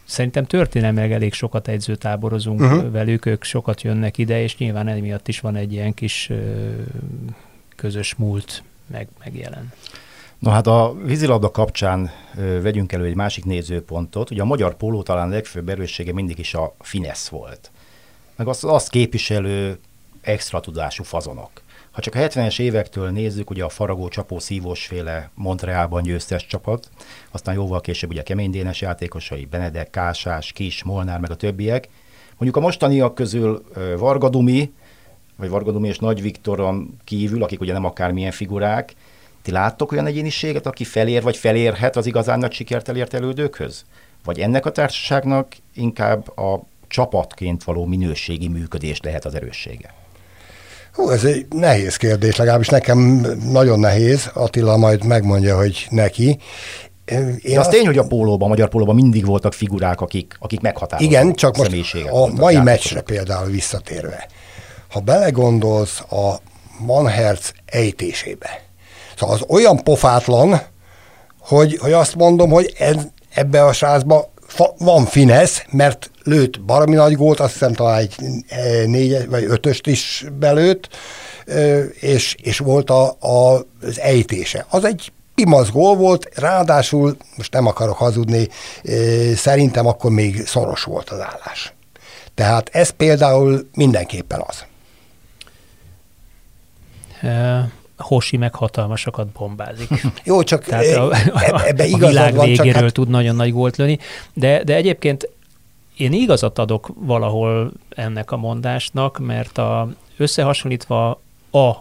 [0.05, 2.73] szerintem történelmileg elég sokat edzőtáborozunk Mhm.
[2.73, 2.91] uh-huh.
[2.91, 6.35] velük, ők sokat jönnek ide, és nyilván emiatt is van egy ilyen kis ö,
[7.75, 9.73] közös múlt meg, megjelen.
[10.39, 14.31] No hát a vízilabda kapcsán ö, vegyünk elő egy másik nézőpontot.
[14.31, 17.71] Ugye a magyar póló talán a legfőbb erőssége mindig is a finesz volt.
[18.35, 19.77] Meg azt, azt képviselő
[20.21, 21.49] extra tudású fazonok.
[21.95, 26.89] Ha csak a 70-es évektől nézzük, ugye a Faragó csapó szívós féle Montrealban győztes csapat,
[27.31, 31.87] aztán jóval később ugye Kemény Dénes játékosai, Benedek, Kásás, Kis, Molnár, meg a többiek.
[32.29, 34.73] Mondjuk a mostaniak közül ö, Varga Dumi,
[35.35, 38.93] vagy Varga Dumi és Nagy Viktoron kívül, akik ugye nem akármilyen figurák,
[39.41, 43.85] ti láttok olyan egyéniséget, aki felér vagy felérhet az igazán nagy sikert elért elődőkhöz?
[44.23, 50.04] Vagy ennek a társaságnak inkább a csapatként való minőségi működés lehet az erőssége?
[50.95, 52.99] Hú, ez egy nehéz kérdés, legalábbis nekem
[53.51, 54.29] nagyon nehéz.
[54.33, 56.37] Attila majd megmondja, hogy neki.
[57.41, 57.69] Én az azt...
[57.69, 61.57] tény, hogy a pólóban, a magyar pólóban mindig voltak figurák, akik, akik meghatároztak Igen, csak
[61.57, 64.27] most a mai meccsre például visszatérve.
[64.89, 66.35] Ha belegondolsz a
[66.79, 68.61] Manherz ejtésébe,
[69.17, 70.61] szóval az olyan pofátlan,
[71.39, 72.95] hogy, hogy azt mondom, hogy ez,
[73.33, 74.31] ebbe a sázba
[74.77, 78.15] van finesz, mert lőtt baromi nagy gólt, azt hiszem talán egy
[78.47, 80.89] e, négy vagy ötöst is belőtt,
[81.99, 84.65] és, és volt a, a, az ejtése.
[84.69, 88.47] Az egy pimasz gól volt, ráadásul, most nem akarok hazudni,
[89.35, 91.73] szerintem akkor még szoros volt az állás.
[92.33, 94.65] Tehát ez például mindenképpen az.
[97.97, 99.89] Hosi meg hatalmasakat bombázik.
[100.23, 102.93] Jó, csak Tehát a, a, ebbe a világ van, végéről hát...
[102.93, 103.99] tud nagyon nagy gólt lőni,
[104.33, 105.29] de, de egyébként
[105.97, 111.71] én igazat adok valahol ennek a mondásnak, mert a, összehasonlítva a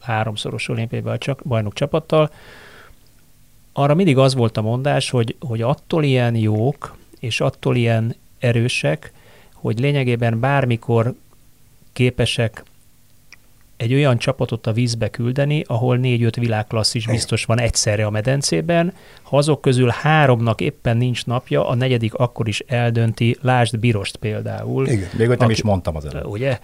[0.00, 1.02] háromszoros olimpiai
[1.44, 2.30] bajnok csapattal,
[3.72, 9.12] arra mindig az volt a mondás, hogy, hogy attól ilyen jók, és attól ilyen erősek,
[9.52, 11.14] hogy lényegében bármikor
[11.92, 12.64] képesek
[13.78, 18.92] egy olyan csapatot a vízbe küldeni, ahol négy-öt világklasszis biztos van egyszerre a medencében.
[19.22, 24.86] Ha azok közül háromnak éppen nincs napja, a negyedik akkor is eldönti, lásd Birost például.
[24.86, 26.26] Igen, még nem is mondtam az előtt.
[26.26, 26.58] Ugye?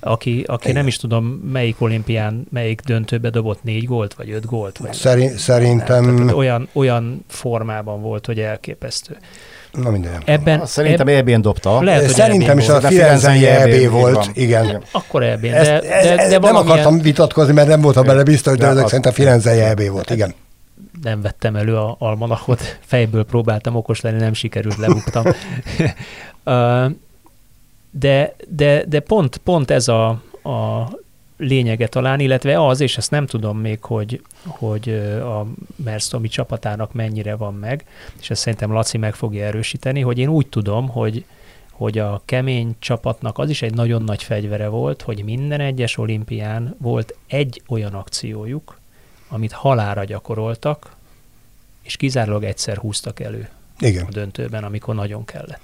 [0.00, 4.78] Aki, aki nem is tudom, melyik olimpián, melyik döntőbe dobott négy gólt, vagy öt gólt.
[4.78, 6.04] Vagy Szerint, szerintem...
[6.04, 9.16] Nem, tehát olyan, olyan formában volt, hogy elképesztő.
[9.72, 10.22] Na minden.
[10.24, 11.28] Ebben, Azt szerintem eb...
[11.28, 11.82] EB-n dobta.
[11.82, 14.82] Lehet, hogy Szerintem is a Firenzei EB volt, igen.
[14.90, 18.66] Akkor EB-n, de, de, de, de Nem akartam vitatkozni, mert nem voltam bele biztos, de
[18.66, 20.34] ezek szerint a Firenzei EB volt, igen.
[21.02, 25.24] Nem vettem elő a almanachot, fejből próbáltam okos lenni, nem sikerült, lebuktam.
[27.90, 30.08] de, de, de pont, pont ez a,
[30.42, 30.88] a
[31.36, 34.88] lényege talán, illetve az, és ezt nem tudom még, hogy, hogy
[35.22, 37.84] a Merstomi csapatának mennyire van meg,
[38.20, 41.24] és ezt szerintem Laci meg fogja erősíteni, hogy én úgy tudom, hogy,
[41.70, 46.76] hogy a kemény csapatnak az is egy nagyon nagy fegyvere volt, hogy minden egyes olimpián
[46.78, 48.78] volt egy olyan akciójuk,
[49.28, 50.96] amit halára gyakoroltak,
[51.82, 54.06] és kizárólag egyszer húztak elő Igen.
[54.06, 55.60] a döntőben, amikor nagyon kellett.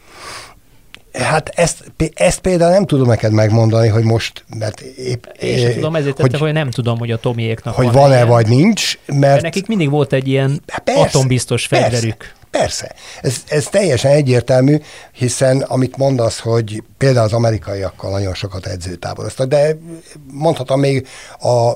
[1.19, 5.25] Hát ezt, ezt például nem tudom neked megmondani, hogy most, mert épp...
[5.41, 8.29] Én sem tudom, ezért hogy, tettem, hogy nem tudom, hogy a Tomiéknak Hogy van-e van
[8.29, 9.21] vagy nincs, mert...
[9.21, 9.43] mert...
[9.43, 12.17] nekik mindig volt egy ilyen hát persze, atombiztos fegyverük.
[12.17, 12.37] Persze.
[12.51, 14.79] Persze, ez, ez teljesen egyértelmű,
[15.13, 19.79] hiszen amit mondasz, hogy például az amerikaiakkal nagyon sokat edzőtáboroztak, de
[20.33, 21.07] mondhatom még
[21.41, 21.73] a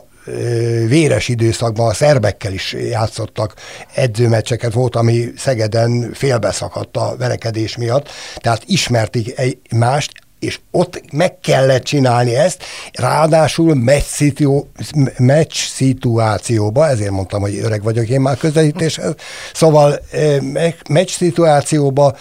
[0.88, 3.54] véres időszakban a szerbekkel is játszottak
[3.94, 11.82] edzőmeccseket, volt, ami Szegeden félbeszakadt a verekedés miatt, tehát ismerték egymást, és ott meg kellett
[11.82, 14.30] csinálni ezt, ráadásul meccs,
[15.16, 19.14] meccs szituációba, ezért mondtam, hogy öreg vagyok én már közelítéshez,
[19.52, 20.00] szóval
[20.88, 22.16] meccs szituációba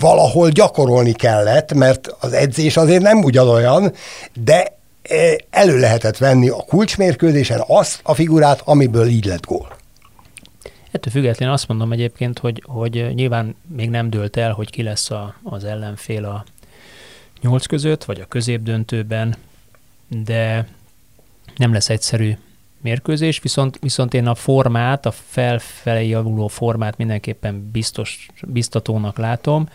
[0.00, 3.92] valahol gyakorolni kellett, mert az edzés azért nem ugyanolyan,
[4.44, 4.75] de
[5.50, 9.76] elő lehetett venni a kulcsmérkőzésen azt a figurát, amiből így lett gól.
[10.90, 15.10] Ettől függetlenül azt mondom egyébként, hogy, hogy nyilván még nem dőlt el, hogy ki lesz
[15.10, 16.44] a, az ellenfél a
[17.40, 19.36] nyolc között, vagy a középdöntőben,
[20.08, 20.68] de
[21.56, 22.36] nem lesz egyszerű
[22.80, 29.68] mérkőzés, viszont, viszont én a formát, a felfelé javuló formát mindenképpen biztos, biztatónak látom.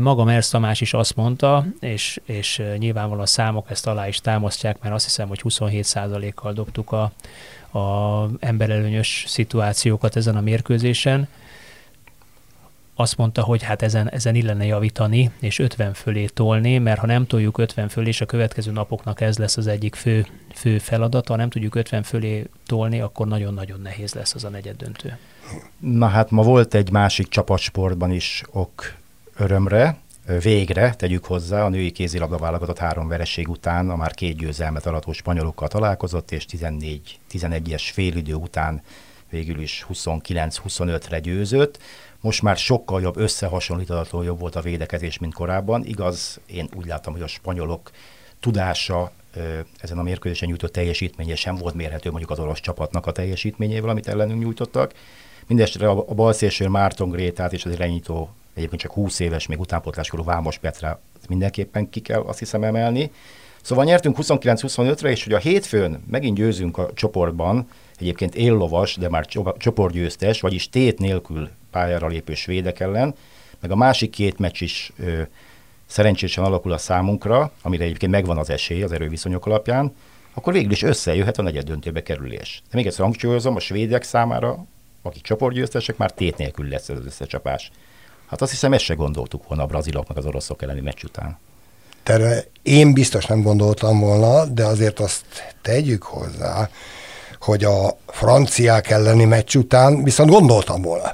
[0.00, 4.76] Maga Mersz Tamás is azt mondta, és, és nyilvánvalóan a számok ezt alá is támasztják,
[4.82, 7.12] mert azt hiszem, hogy 27%-kal dobtuk a,
[7.78, 11.28] a emberelőnyös szituációkat ezen a mérkőzésen.
[12.94, 17.26] Azt mondta, hogy hát ezen, ezen illene javítani, és 50 fölé tolni, mert ha nem
[17.26, 21.38] toljuk 50 fölé, és a következő napoknak ez lesz az egyik fő, fő feladata, ha
[21.38, 25.18] nem tudjuk 50 fölé tolni, akkor nagyon-nagyon nehéz lesz az a negyed döntő.
[25.78, 29.02] Na hát ma volt egy másik csapatsportban is ok
[29.36, 29.98] örömre,
[30.42, 35.12] végre tegyük hozzá, a női kézilabda válogatott három vereség után a már két győzelmet arató
[35.12, 38.82] spanyolokkal találkozott, és 14-11-es félidő után
[39.30, 41.78] végül is 29-25-re győzött.
[42.20, 45.84] Most már sokkal jobb, összehasonlítható jobb volt a védekezés, mint korábban.
[45.84, 47.90] Igaz, én úgy láttam, hogy a spanyolok
[48.40, 49.12] tudása
[49.80, 54.08] ezen a mérkőzésen nyújtott teljesítménye sem volt mérhető mondjuk az orosz csapatnak a teljesítményével, amit
[54.08, 54.92] ellenünk nyújtottak.
[55.46, 60.24] Mindenesetre a, a balszélső Márton Grétát és az irányító egyébként csak 20 éves, még utánpótláskorú
[60.24, 63.10] Vámos Petra mindenképpen ki kell azt hiszem emelni.
[63.62, 69.26] Szóval nyertünk 29-25-re, és hogy a hétfőn megint győzünk a csoportban, egyébként éllovas, de már
[69.56, 73.14] csoportgyőztes, vagyis tét nélkül pályára lépő svédek ellen,
[73.60, 75.22] meg a másik két meccs is ö,
[75.86, 79.94] szerencsésen alakul a számunkra, amire egyébként megvan az esély az erőviszonyok alapján,
[80.34, 82.62] akkor végül is összejöhet a negyed döntőbe kerülés.
[82.70, 84.64] De még egyszer hangsúlyozom, a svédek számára,
[85.02, 87.70] akik csoportgyőztesek, már tét nélkül lesz az összecsapás.
[88.34, 91.38] Hát azt hiszem, ezt se gondoltuk volna a braziloknak az oroszok elleni meccs után.
[92.02, 95.24] Terve én biztos nem gondoltam volna, de azért azt
[95.62, 96.68] tegyük hozzá,
[97.40, 101.12] hogy a franciák elleni meccs után viszont gondoltam volna.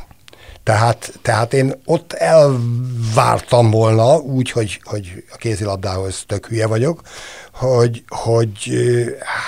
[0.63, 7.03] Tehát, tehát én ott elvártam volna, úgy, hogy, hogy a kézilabdához tök hülye vagyok,
[7.53, 8.73] hogy, hogy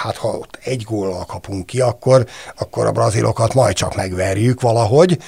[0.02, 2.26] hát ha ott egy góllal kapunk ki, akkor,
[2.58, 5.18] akkor a brazilokat majd csak megverjük valahogy.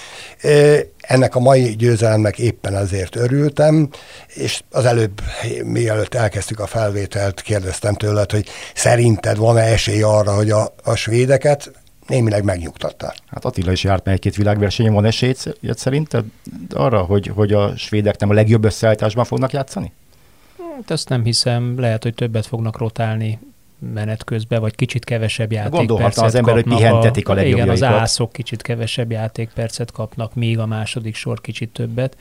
[1.01, 3.89] Ennek a mai győzelemnek éppen ezért örültem,
[4.27, 5.21] és az előbb,
[5.65, 11.71] mielőtt elkezdtük a felvételt, kérdeztem tőled, hogy szerinted van-e esély arra, hogy a, a svédeket
[12.07, 13.15] némileg megnyugtatta.
[13.27, 15.35] Hát Attila is járt meg egy-két világversenyen, van esély
[15.71, 16.25] szerinted
[16.71, 19.93] arra, hogy, hogy a svédek nem a legjobb összeállításban fognak játszani?
[20.75, 23.39] Hát ezt nem hiszem, lehet, hogy többet fognak rotálni
[23.93, 28.33] menet közben, vagy kicsit kevesebb játékpercet az ember, hogy pihentetik a, a Igen, az ászok
[28.33, 32.17] kicsit kevesebb játékpercet kapnak, még a második sor kicsit többet.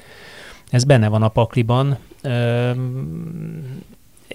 [0.70, 1.98] Ez benne van a pakliban.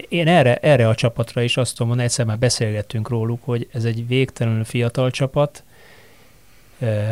[0.07, 4.07] Én erre, erre a csapatra is azt tudom egyszer már beszélgettünk róluk, hogy ez egy
[4.07, 5.63] végtelenül fiatal csapat,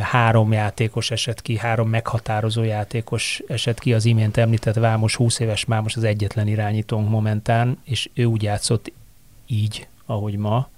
[0.01, 5.65] három játékos esett ki, három meghatározó játékos esett ki, az imént említett Vámos 20 éves
[5.65, 8.91] Mámos az egyetlen irányítónk momentán, és ő úgy játszott
[9.45, 10.69] így, ahogy ma.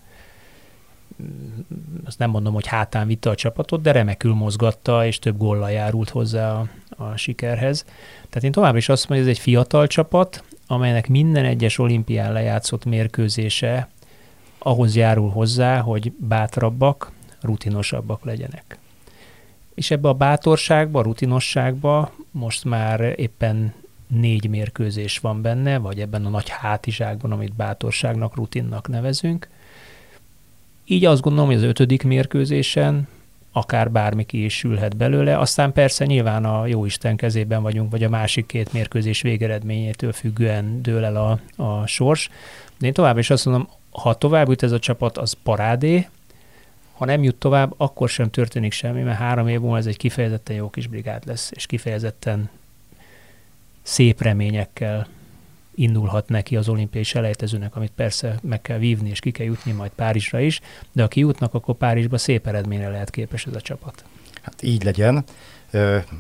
[2.06, 6.10] Azt nem mondom, hogy hátán vitte a csapatot, de remekül mozgatta, és több góllal járult
[6.10, 7.86] hozzá a, a sikerhez.
[8.30, 12.34] Tehát én továbbra is azt mondom, hogy ez egy fiatal csapat, amelynek minden egyes olimpián
[12.34, 13.90] lejátszott mérkőzése
[14.58, 17.12] ahhoz járul hozzá, hogy bátrabbak,
[17.42, 18.78] rutinosabbak legyenek.
[19.74, 23.74] És ebbe a bátorságba, rutinosságba most már éppen
[24.08, 29.50] négy mérkőzés van benne, vagy ebben a nagy hátizsákban, amit bátorságnak, rutinnak nevezünk.
[30.86, 33.08] Így azt gondolom, hogy az ötödik mérkőzésen
[33.52, 35.38] akár bármi ki is sülhet belőle.
[35.38, 40.82] Aztán persze nyilván a jó Isten kezében vagyunk, vagy a másik két mérkőzés végeredményétől függően
[40.82, 42.30] dől el a, a sors.
[42.78, 46.08] De én tovább is azt mondom, ha tovább jut ez a csapat, az parádé,
[46.94, 50.56] ha nem jut tovább, akkor sem történik semmi, mert három év múlva ez egy kifejezetten
[50.56, 52.50] jó kis brigád lesz, és kifejezetten
[53.82, 55.08] szép reményekkel
[55.82, 59.92] indulhat neki az olimpiai selejtezőnek, amit persze meg kell vívni, és ki kell jutni majd
[59.96, 60.62] Párizsra is,
[60.92, 64.04] de aki jutnak, akkor Párizsba szép eredményre lehet képes ez a csapat.
[64.42, 65.24] Hát így legyen.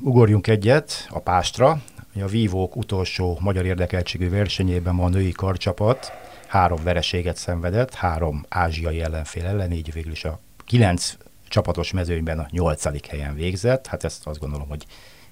[0.01, 1.82] Ugorjunk egyet a Pástra.
[2.22, 6.12] A vívók utolsó magyar érdekeltségű versenyében ma a női karcsapat
[6.47, 12.47] három vereséget szenvedett, három ázsiai ellenfél ellen, így végül is a kilenc csapatos mezőnyben a
[12.51, 13.88] nyolcadik helyen végzett.
[13.88, 14.86] Hát ezt azt gondolom, hogy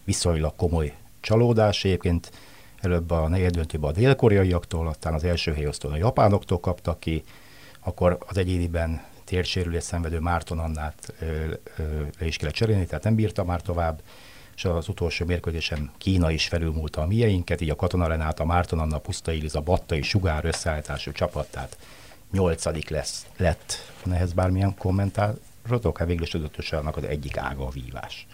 [0.04, 1.84] viszonylag komoly csalódás.
[1.84, 2.32] Egyébként
[2.82, 7.24] előbb a negyeddöntőben a dél-koreaiaktól, aztán az első helyosztón a japánoktól kaptak ki,
[7.80, 11.26] akkor az egyéniben térsérülés szenvedő Márton Annát ö,
[11.78, 14.02] ö, le is kellett cserélni, tehát nem bírta már tovább,
[14.56, 18.80] és az utolsó mérkőzésen Kína is felülmúlta a mieinket, így a Katona Renát, a Márton
[18.80, 21.78] Anna, Puszta Iliza, Battai, Sugár összeállítású csapat, tehát
[22.32, 23.94] nyolcadik lesz, lett.
[24.04, 25.98] Van ehhez bármilyen kommentárotok?
[25.98, 28.28] Hát végül is annak az egyik ága a vívás.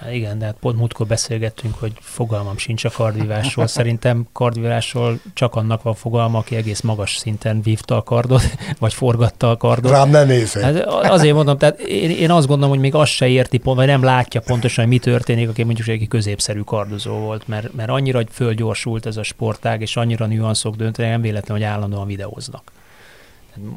[0.00, 3.66] Hát igen, de hát pont múltkor beszélgettünk, hogy fogalmam sincs a kardvívásról.
[3.80, 8.42] Szerintem kardvívásról csak annak van fogalma, aki egész magas szinten vívta a kardot,
[8.78, 9.90] vagy forgatta a kardot.
[9.90, 10.62] Rám ne nézhet.
[10.62, 13.86] Hát azért mondom, tehát én, én azt gondolom, hogy még azt se érti pont, vagy
[13.86, 18.16] nem látja pontosan, hogy mi történik, aki mondjuk egy középszerű kardozó volt, mert, mert annyira,
[18.16, 22.72] hogy fölgyorsult ez a sportág, és annyira nüanszok döntenek, nem véletlen, hogy állandóan videóznak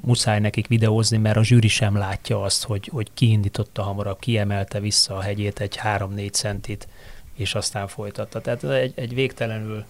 [0.02, 5.16] muszáj nekik videózni, mert a zsűri sem látja azt, hogy, hogy kiindította hamarabb, kiemelte vissza
[5.16, 6.88] a hegyét egy 3-4 centit,
[7.36, 8.42] és aztán folytatta.
[8.42, 9.86] Tehát egy, egy végtelenül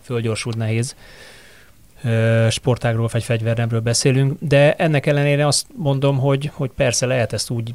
[0.00, 0.96] fölgyorsult nehéz
[2.50, 7.74] sportágról vagy fegyvernemről beszélünk, de ennek ellenére azt mondom, hogy, hogy persze lehet ezt úgy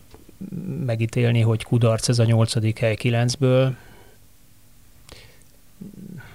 [0.85, 3.75] megítélni, hogy kudarc ez a nyolcadik hely kilencből.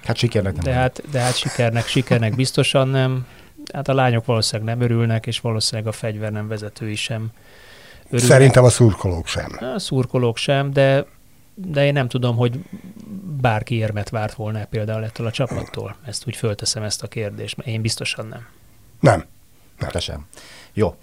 [0.03, 0.63] Hát sikernek nem.
[0.63, 3.25] De hát, de hát sikernek, sikernek biztosan nem
[3.73, 7.31] hát a lányok valószínűleg nem örülnek, és valószínűleg a fegyver nem vezetői sem
[8.05, 8.29] örülnek.
[8.29, 9.57] Szerintem a szurkolók sem.
[9.75, 11.05] A szurkolók sem, de,
[11.55, 12.59] de én nem tudom, hogy
[13.41, 15.95] bárki érmet várt volna például ettől a csapattól.
[16.05, 18.47] Ezt úgy fölteszem ezt a kérdést, mert én biztosan nem.
[18.99, 19.23] Nem.
[19.79, 19.89] nem.
[19.89, 20.25] Te sem.
[20.73, 20.95] Jó.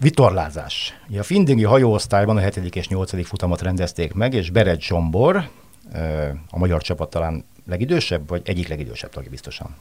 [0.00, 1.00] Vitorlázás.
[1.18, 2.56] A Findingi hajóosztályban a 7.
[2.56, 3.26] és 8.
[3.26, 5.48] futamat rendezték meg, és Bered Zsombor,
[6.50, 9.76] a magyar csapat talán legidősebb, vagy egyik legidősebb tagja biztosan.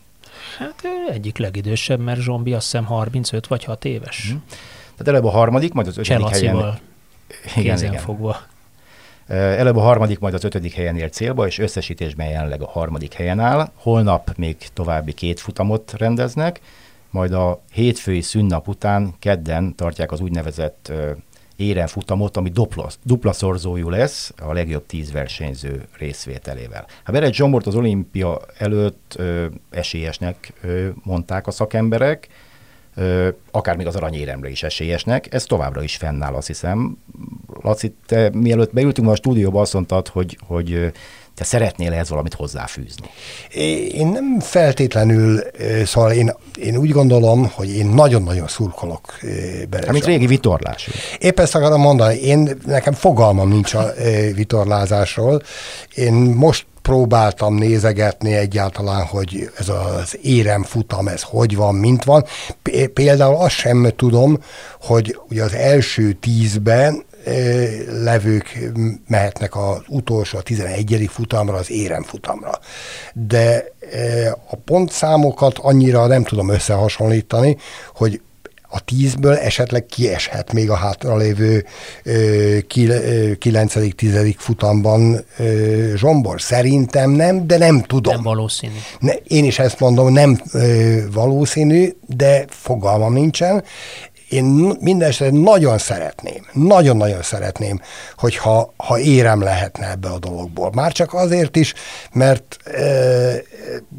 [0.58, 4.32] Hát egyik legidősebb, mert Zsombi azt hiszem 35 vagy 6 éves.
[4.34, 4.38] Mm.
[4.92, 6.80] Tehát előbb a harmadik, majd az ötödik helyen.
[7.56, 7.94] igen, igen.
[7.94, 8.38] fogva.
[9.28, 13.40] Előbb a harmadik, majd az ötödik helyen ér célba, és összesítésben jelenleg a harmadik helyen
[13.40, 13.72] áll.
[13.76, 16.62] Holnap még további két futamot rendeznek,
[17.10, 20.92] majd a hétfői szünnap után kedden tartják az úgynevezett
[21.58, 26.86] éren futamot, ami dupla, dupla szorzójú lesz a legjobb tíz versenyző részvételével.
[27.04, 32.28] Hát Beret Zsombort az olimpia előtt ö, esélyesnek ö, mondták a szakemberek,
[32.96, 36.98] ö, akár még az aranyéremre is esélyesnek, ez továbbra is fennáll, azt hiszem.
[37.62, 40.92] Laci, te mielőtt beültünk a stúdióba, azt mondtad, hogy, hogy
[41.38, 43.10] te szeretnél ehhez valamit hozzáfűzni?
[43.94, 45.42] Én nem feltétlenül,
[45.86, 49.02] szóval én, én úgy gondolom, hogy én nagyon-nagyon szurkolok
[49.70, 49.84] bele.
[49.84, 50.90] Hát, mint régi vitorlás.
[51.20, 53.94] Épp ezt akarom mondani, én, nekem fogalmam nincs a
[54.34, 55.42] vitorlázásról.
[55.96, 62.26] Én most próbáltam nézegetni egyáltalán, hogy ez az érem futam, ez hogy van, mint van.
[62.94, 64.40] Például azt sem tudom,
[64.82, 67.06] hogy ugye az első tízben
[68.04, 68.60] levők
[69.08, 71.10] mehetnek az utolsó, a 11.
[71.12, 72.60] futamra, az érem futamra.
[73.14, 73.66] De
[74.50, 77.58] a pontszámokat annyira nem tudom összehasonlítani,
[77.96, 78.22] hogy
[78.70, 81.66] a tízből esetleg kieshet még a hátralévő
[83.38, 85.26] kilencedik, tizedik futamban
[85.96, 86.42] Zsombor.
[86.42, 88.14] Szerintem nem, de nem tudom.
[88.14, 88.74] Nem valószínű.
[89.00, 93.64] Ne, én is ezt mondom, nem ö, valószínű, de fogalmam nincsen
[94.30, 94.44] én
[94.80, 97.82] mindenesetre nagyon szeretném, nagyon-nagyon szeretném,
[98.18, 100.72] hogyha ha érem lehetne ebbe a dologból.
[100.74, 101.74] Már csak azért is,
[102.12, 102.82] mert e,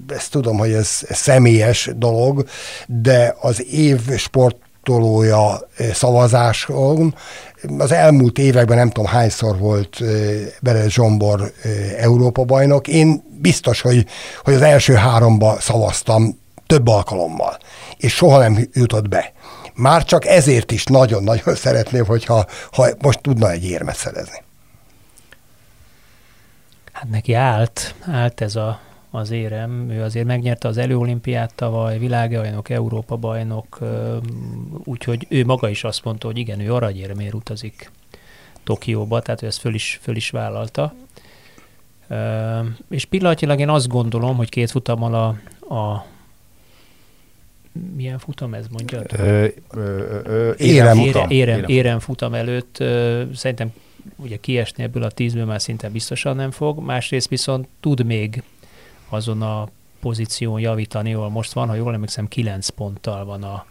[0.09, 2.45] ezt tudom, hogy ez személyes dolog,
[2.87, 7.15] de az év sportolója e, szavazáson
[7.79, 10.05] az elmúlt években nem tudom hányszor volt e,
[10.61, 12.89] Bere Zsombor e, Európa bajnok.
[12.89, 14.07] Én biztos, hogy,
[14.45, 17.59] hogy az első háromba szavaztam több alkalommal,
[17.97, 19.33] és soha nem jutott be
[19.79, 24.43] már csak ezért is nagyon-nagyon szeretném, hogyha ha most tudna egy érmet szerezni.
[26.93, 29.91] Hát neki állt, állt ez a, az érem.
[29.91, 33.79] Ő azért megnyerte az előolimpiát tavaly, világbajnok, Európa bajnok,
[34.85, 37.91] úgyhogy ő maga is azt mondta, hogy igen, ő aranyérmért utazik
[38.65, 40.95] Tokióba, tehát ő ezt föl is, föl is vállalta.
[42.91, 45.27] És pillanatilag én azt gondolom, hogy két futammal a,
[45.75, 46.07] a
[47.97, 49.03] milyen futam ez, mondja?
[50.57, 51.31] érem, futam.
[51.31, 52.77] Érem, érem futam előtt
[53.35, 53.73] szerintem
[54.17, 58.43] ugye kiesni ebből a tízből már szinte biztosan nem fog, másrészt viszont tud még
[59.09, 59.69] azon a
[60.01, 63.67] pozíción javítani, ahol most van, ha jól emlékszem, kilenc ponttal van a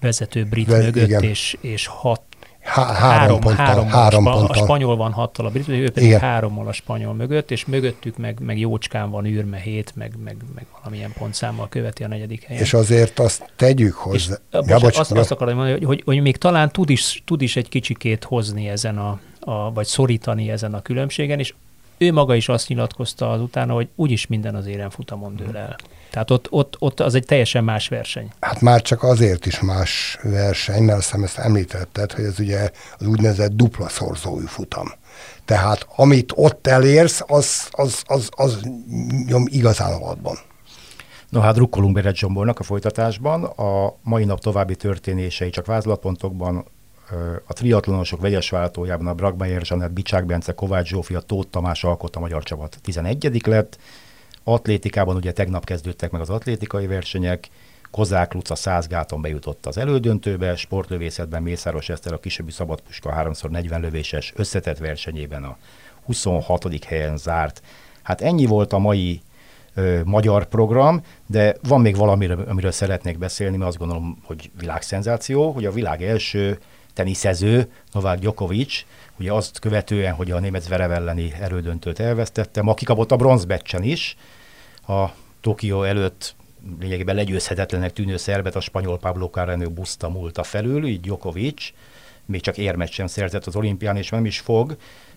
[0.00, 1.22] vezető brit Ve, mögött, igen.
[1.22, 2.22] és, és hat
[2.68, 4.56] Há, három, három, ponttal, három, három a, ponttal.
[4.56, 6.20] a spanyol van hattal, a brit, ő pedig Igen.
[6.20, 10.66] hárommal a spanyol mögött, és mögöttük meg, meg jócskán van űrme hét, meg, meg, meg
[10.76, 12.62] valamilyen pontszámmal követi a negyedik helyen.
[12.62, 14.34] És azért azt tegyük hozzá.
[14.50, 17.56] És, ja, bocs, azt, azt akarom mondani, hogy, hogy, még talán tud is, tud is
[17.56, 21.54] egy kicsikét hozni ezen a, a, vagy szorítani ezen a különbségen, és
[21.98, 25.76] ő maga is azt nyilatkozta azután, hogy úgyis minden az éren futamon dől el.
[26.18, 28.30] Tehát ott, ott, ott az egy teljesen más verseny.
[28.40, 32.70] Hát már csak azért is más verseny, mert azt hiszem ezt említetted, hogy ez ugye
[32.98, 34.86] az úgynevezett dupla szorzói futam.
[35.44, 38.60] Tehát amit ott elérsz, az, az, az, az
[39.26, 40.38] nyom igazán alatban.
[41.28, 43.44] No hát rukkolunk Beret Zsombornak a folytatásban.
[43.44, 46.64] A mai nap további történései csak vázlatpontokban
[47.46, 52.20] a triatlonosok vegyes váltójában a Bragmeier Zsanett, Bicsák Bence, Kovács Zsófia, Tóth Tamás alkot a
[52.20, 53.78] magyar csapat 11 lett,
[54.52, 57.48] Atlétikában ugye tegnap kezdődtek meg az atlétikai versenyek,
[57.90, 64.32] Kozák Luca 100 gáton bejutott az elődöntőbe, sportlövészetben Mészáros Eszter a kisebbi szabadpuska 3x40 lövéses
[64.36, 65.56] összetett versenyében a
[66.04, 66.84] 26.
[66.84, 67.62] helyen zárt.
[68.02, 69.20] Hát ennyi volt a mai
[69.74, 75.50] ö, magyar program, de van még valami, amiről szeretnék beszélni, mert azt gondolom, hogy világszenzáció,
[75.50, 76.58] hogy a világ első
[76.94, 78.84] teniszező, Novák Djokovic,
[79.18, 84.16] ugye azt követően, hogy a német Zverev elleni erődöntőt elvesztette, aki kapott a bronzbecsen is,
[84.88, 86.34] a Tokió előtt
[86.80, 91.72] lényegében legyőzhetetlenek tűnő szerbet a spanyol Pablo Carreño buszta múlta felül, így Djokovic
[92.24, 94.76] még csak érmet sem szerzett az olimpián, és nem is fog,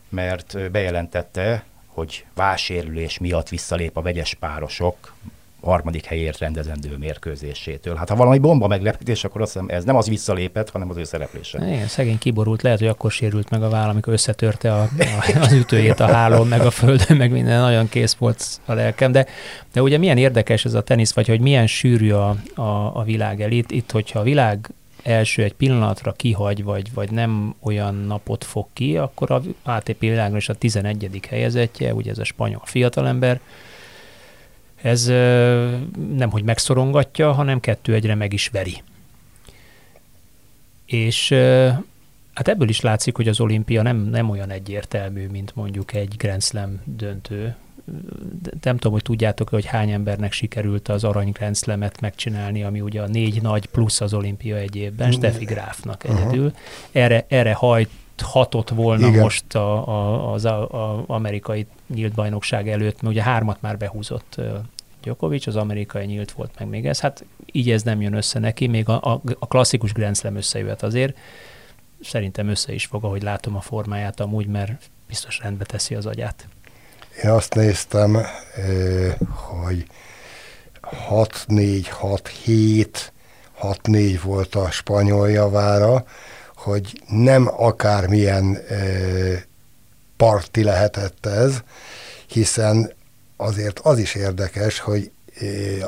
[0.09, 5.13] mert bejelentette, hogy vásérülés miatt visszalép a vegyes párosok
[5.62, 7.95] harmadik helyért rendezendő mérkőzésétől.
[7.95, 11.03] Hát ha valami bomba meglepetés, akkor azt hiszem ez nem az visszalépett, hanem az ő
[11.03, 11.68] szereplése.
[11.68, 15.51] Igen, szegény kiborult, lehet, hogy akkor sérült meg a váll, amikor összetörte a, a, az
[15.51, 19.12] ütőjét a hálón, meg a földön, meg minden, nagyon kész volt a lelkem.
[19.12, 19.26] De,
[19.74, 23.41] de ugye milyen érdekes ez a tenisz, vagy hogy milyen sűrű a, a, a világ
[23.41, 23.72] elit.
[23.72, 24.70] Itt, hogyha a világ
[25.03, 30.38] első egy pillanatra kihagy, vagy, vagy nem olyan napot fog ki, akkor a ATP világon
[30.38, 31.20] is a 11.
[31.30, 33.39] helyezettje, ugye ez a spanyol fiatalember,
[34.82, 35.06] ez
[36.16, 38.84] nem hogy megszorongatja, hanem kettő egyre meg is veri.
[40.86, 41.34] És
[42.34, 46.44] Hát ebből is látszik, hogy az olimpia nem, nem olyan egyértelmű, mint mondjuk egy Grand
[46.44, 47.56] Slam döntő.
[48.62, 53.02] Nem tudom, hogy tudjátok, hogy hány embernek sikerült az arany Grand Slam-et megcsinálni, ami ugye
[53.02, 56.52] a négy nagy plusz az olimpia egy évben, Steffi Grafnak egyedül.
[56.92, 57.90] Erre, erre hajt
[58.22, 59.22] hatott volna Igen.
[59.22, 64.41] most a, a, az a, a amerikai nyílt bajnokság előtt, mert ugye hármat már behúzott
[65.01, 66.99] Djokovic, az amerikai nyílt volt meg még ez.
[66.99, 70.84] Hát így ez nem jön össze neki, még a, a, a klasszikus Grand Slam összejöhet
[70.84, 71.17] azért.
[72.03, 74.72] Szerintem össze is fog, ahogy látom a formáját amúgy, mert
[75.07, 76.47] biztos rendbe teszi az agyát.
[77.24, 78.17] Én azt néztem,
[79.32, 79.86] hogy
[81.09, 81.86] 6-4,
[82.45, 82.88] 6-7,
[83.61, 86.05] 6-4 volt a spanyol javára,
[86.64, 88.57] hogy nem akármilyen
[90.18, 91.64] parti lehetett ez,
[92.28, 92.91] hiszen
[93.38, 95.12] azért az is érdekes, hogy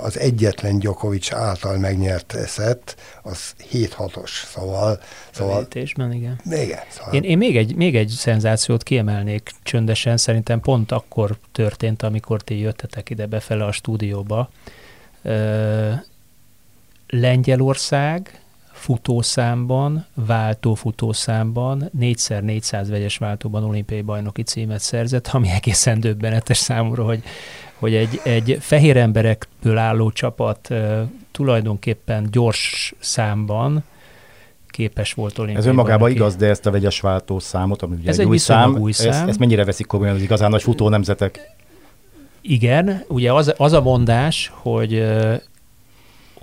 [0.01, 4.99] az egyetlen Djokovic által megnyert szett, az 7-6-os, szóval...
[5.31, 5.67] szóval
[6.11, 6.39] igen.
[6.45, 6.79] Igen.
[6.89, 7.13] Szóval.
[7.13, 12.59] Én, én még, egy, még egy szenzációt kiemelnék csöndesen, szerintem pont akkor történt, amikor ti
[12.59, 14.49] jöttetek ide befele a stúdióba.
[15.21, 15.91] Ö,
[17.07, 18.42] Lengyelország
[18.83, 27.23] futószámban, váltó futószámban, 4x400 vegyes váltóban olimpiai bajnoki címet szerzett, ami egészen döbbenetes számomra, hogy,
[27.75, 33.83] hogy egy, egy fehér emberekből álló csapat uh, tulajdonképpen gyors számban
[34.67, 36.19] képes volt olimpiai Ez önmagában bajnoki.
[36.19, 38.91] igaz, de ezt a vegyes váltó számot, ami ugye Ez egy, egy új szám, új
[38.91, 39.11] szám.
[39.11, 41.39] Ezt, ezt mennyire veszik komolyan az igazán nagy futó nemzetek?
[42.41, 45.03] Igen, ugye az, az a mondás, hogy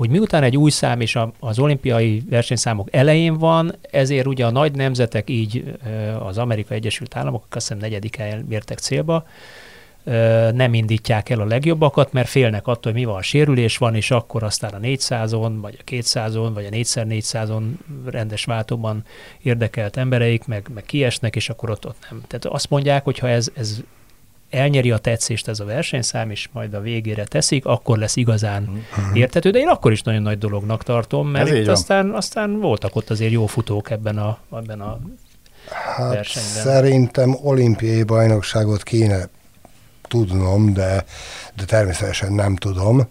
[0.01, 4.75] hogy miután egy új szám és az olimpiai versenyszámok elején van, ezért ugye a nagy
[4.75, 5.79] nemzetek, így
[6.19, 9.27] az Amerikai Egyesült Államok, azt hiszem negyedik helyen mértek célba,
[10.53, 14.43] nem indítják el a legjobbakat, mert félnek attól, hogy mi van, sérülés van, és akkor
[14.43, 17.63] aztán a 400-on, vagy a 200-on, vagy a 4x400-on
[18.05, 19.05] rendes váltóban
[19.43, 22.23] érdekelt embereik, meg, meg kiesnek, és akkor ott, ott nem.
[22.27, 23.81] Tehát azt mondják, hogy ha ez, ez
[24.51, 29.17] elnyeri a tetszést ez a versenyszám, és majd a végére teszik, akkor lesz igazán uh-huh.
[29.17, 33.11] értető, de én akkor is nagyon nagy dolognak tartom, mert itt aztán, aztán voltak ott
[33.11, 34.99] azért jó futók ebben a, ebben a
[35.71, 36.63] hát versenyben.
[36.63, 39.29] Szerintem olimpiai bajnokságot kéne
[40.09, 41.05] tudnom, de,
[41.57, 43.09] de természetesen nem tudom.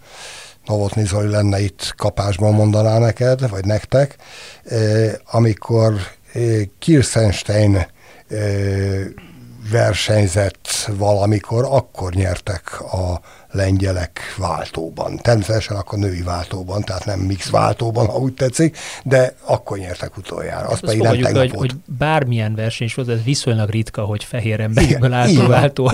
[0.65, 4.15] Novotny Zoli lenne itt kapásban mondaná neked, vagy nektek,
[4.63, 5.93] eh, amikor
[6.33, 7.75] eh, Kirstenstein
[8.27, 9.05] eh,
[9.69, 13.21] versenyzett valamikor, akkor nyertek a
[13.51, 15.17] lengyelek váltóban.
[15.17, 20.67] Természetesen akkor női váltóban, tehát nem mix váltóban, ha úgy tetszik, de akkor nyertek utoljára.
[20.67, 24.59] Azt, pedig nem tegnap hogy, hogy bármilyen verseny is volt, ez viszonylag ritka, hogy fehér
[24.59, 25.91] emberekből álló váltó.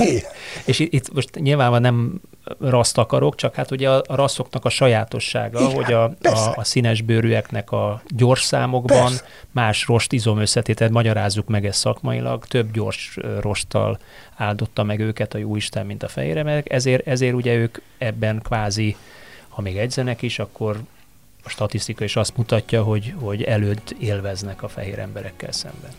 [0.66, 2.22] És itt most nyilván nem
[2.60, 6.64] raszt akarok, csak hát ugye a, a rasszoknak a sajátossága, Igen, hogy a, a, a
[6.64, 9.24] színes bőrűeknek a gyors számokban persze.
[9.52, 14.00] más rost izom összetételt, magyarázzuk meg ezt szakmailag, több gyors rosttal
[14.36, 18.96] áldotta meg őket a jóisten, mint a fehér emberek, ezért, ezért ugye ők ebben kvázi,
[19.50, 20.80] ha még egyzenek is, akkor
[21.44, 25.92] a statisztika is azt mutatja, hogy, hogy előtt élveznek a fehér emberekkel szemben.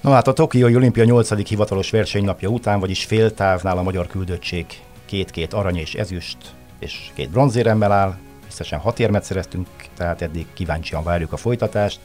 [0.00, 1.48] Na hát a Tokiói Olimpia 8.
[1.48, 4.66] hivatalos versenynapja után, vagyis fél távnál a magyar küldöttség
[5.04, 6.36] két-két arany és ezüst
[6.78, 8.16] és két bronzéremmel áll,
[8.46, 9.66] összesen hat érmet szereztünk,
[9.96, 12.00] tehát eddig kíváncsian várjuk a folytatást,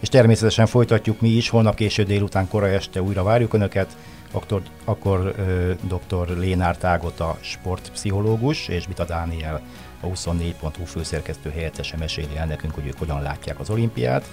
[0.00, 3.96] és természetesen folytatjuk mi is, holnap késő délután, kora este újra várjuk Önöket,
[4.32, 5.34] akkor, akkor
[5.82, 6.38] dr.
[6.38, 9.60] Lénár Tágot a sportpszichológus, és Bita Dániel
[10.00, 14.28] a 24.hu főszerkesztő helyettese meséli el nekünk, hogy ők hogyan látják az olimpiát.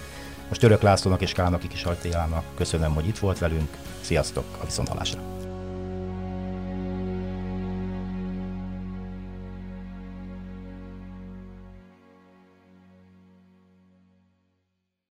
[0.47, 3.69] Most Török Lászlónak és Kának Kisartélának köszönöm, hogy itt volt velünk.
[4.01, 5.38] Sziasztok, a viszontalásra!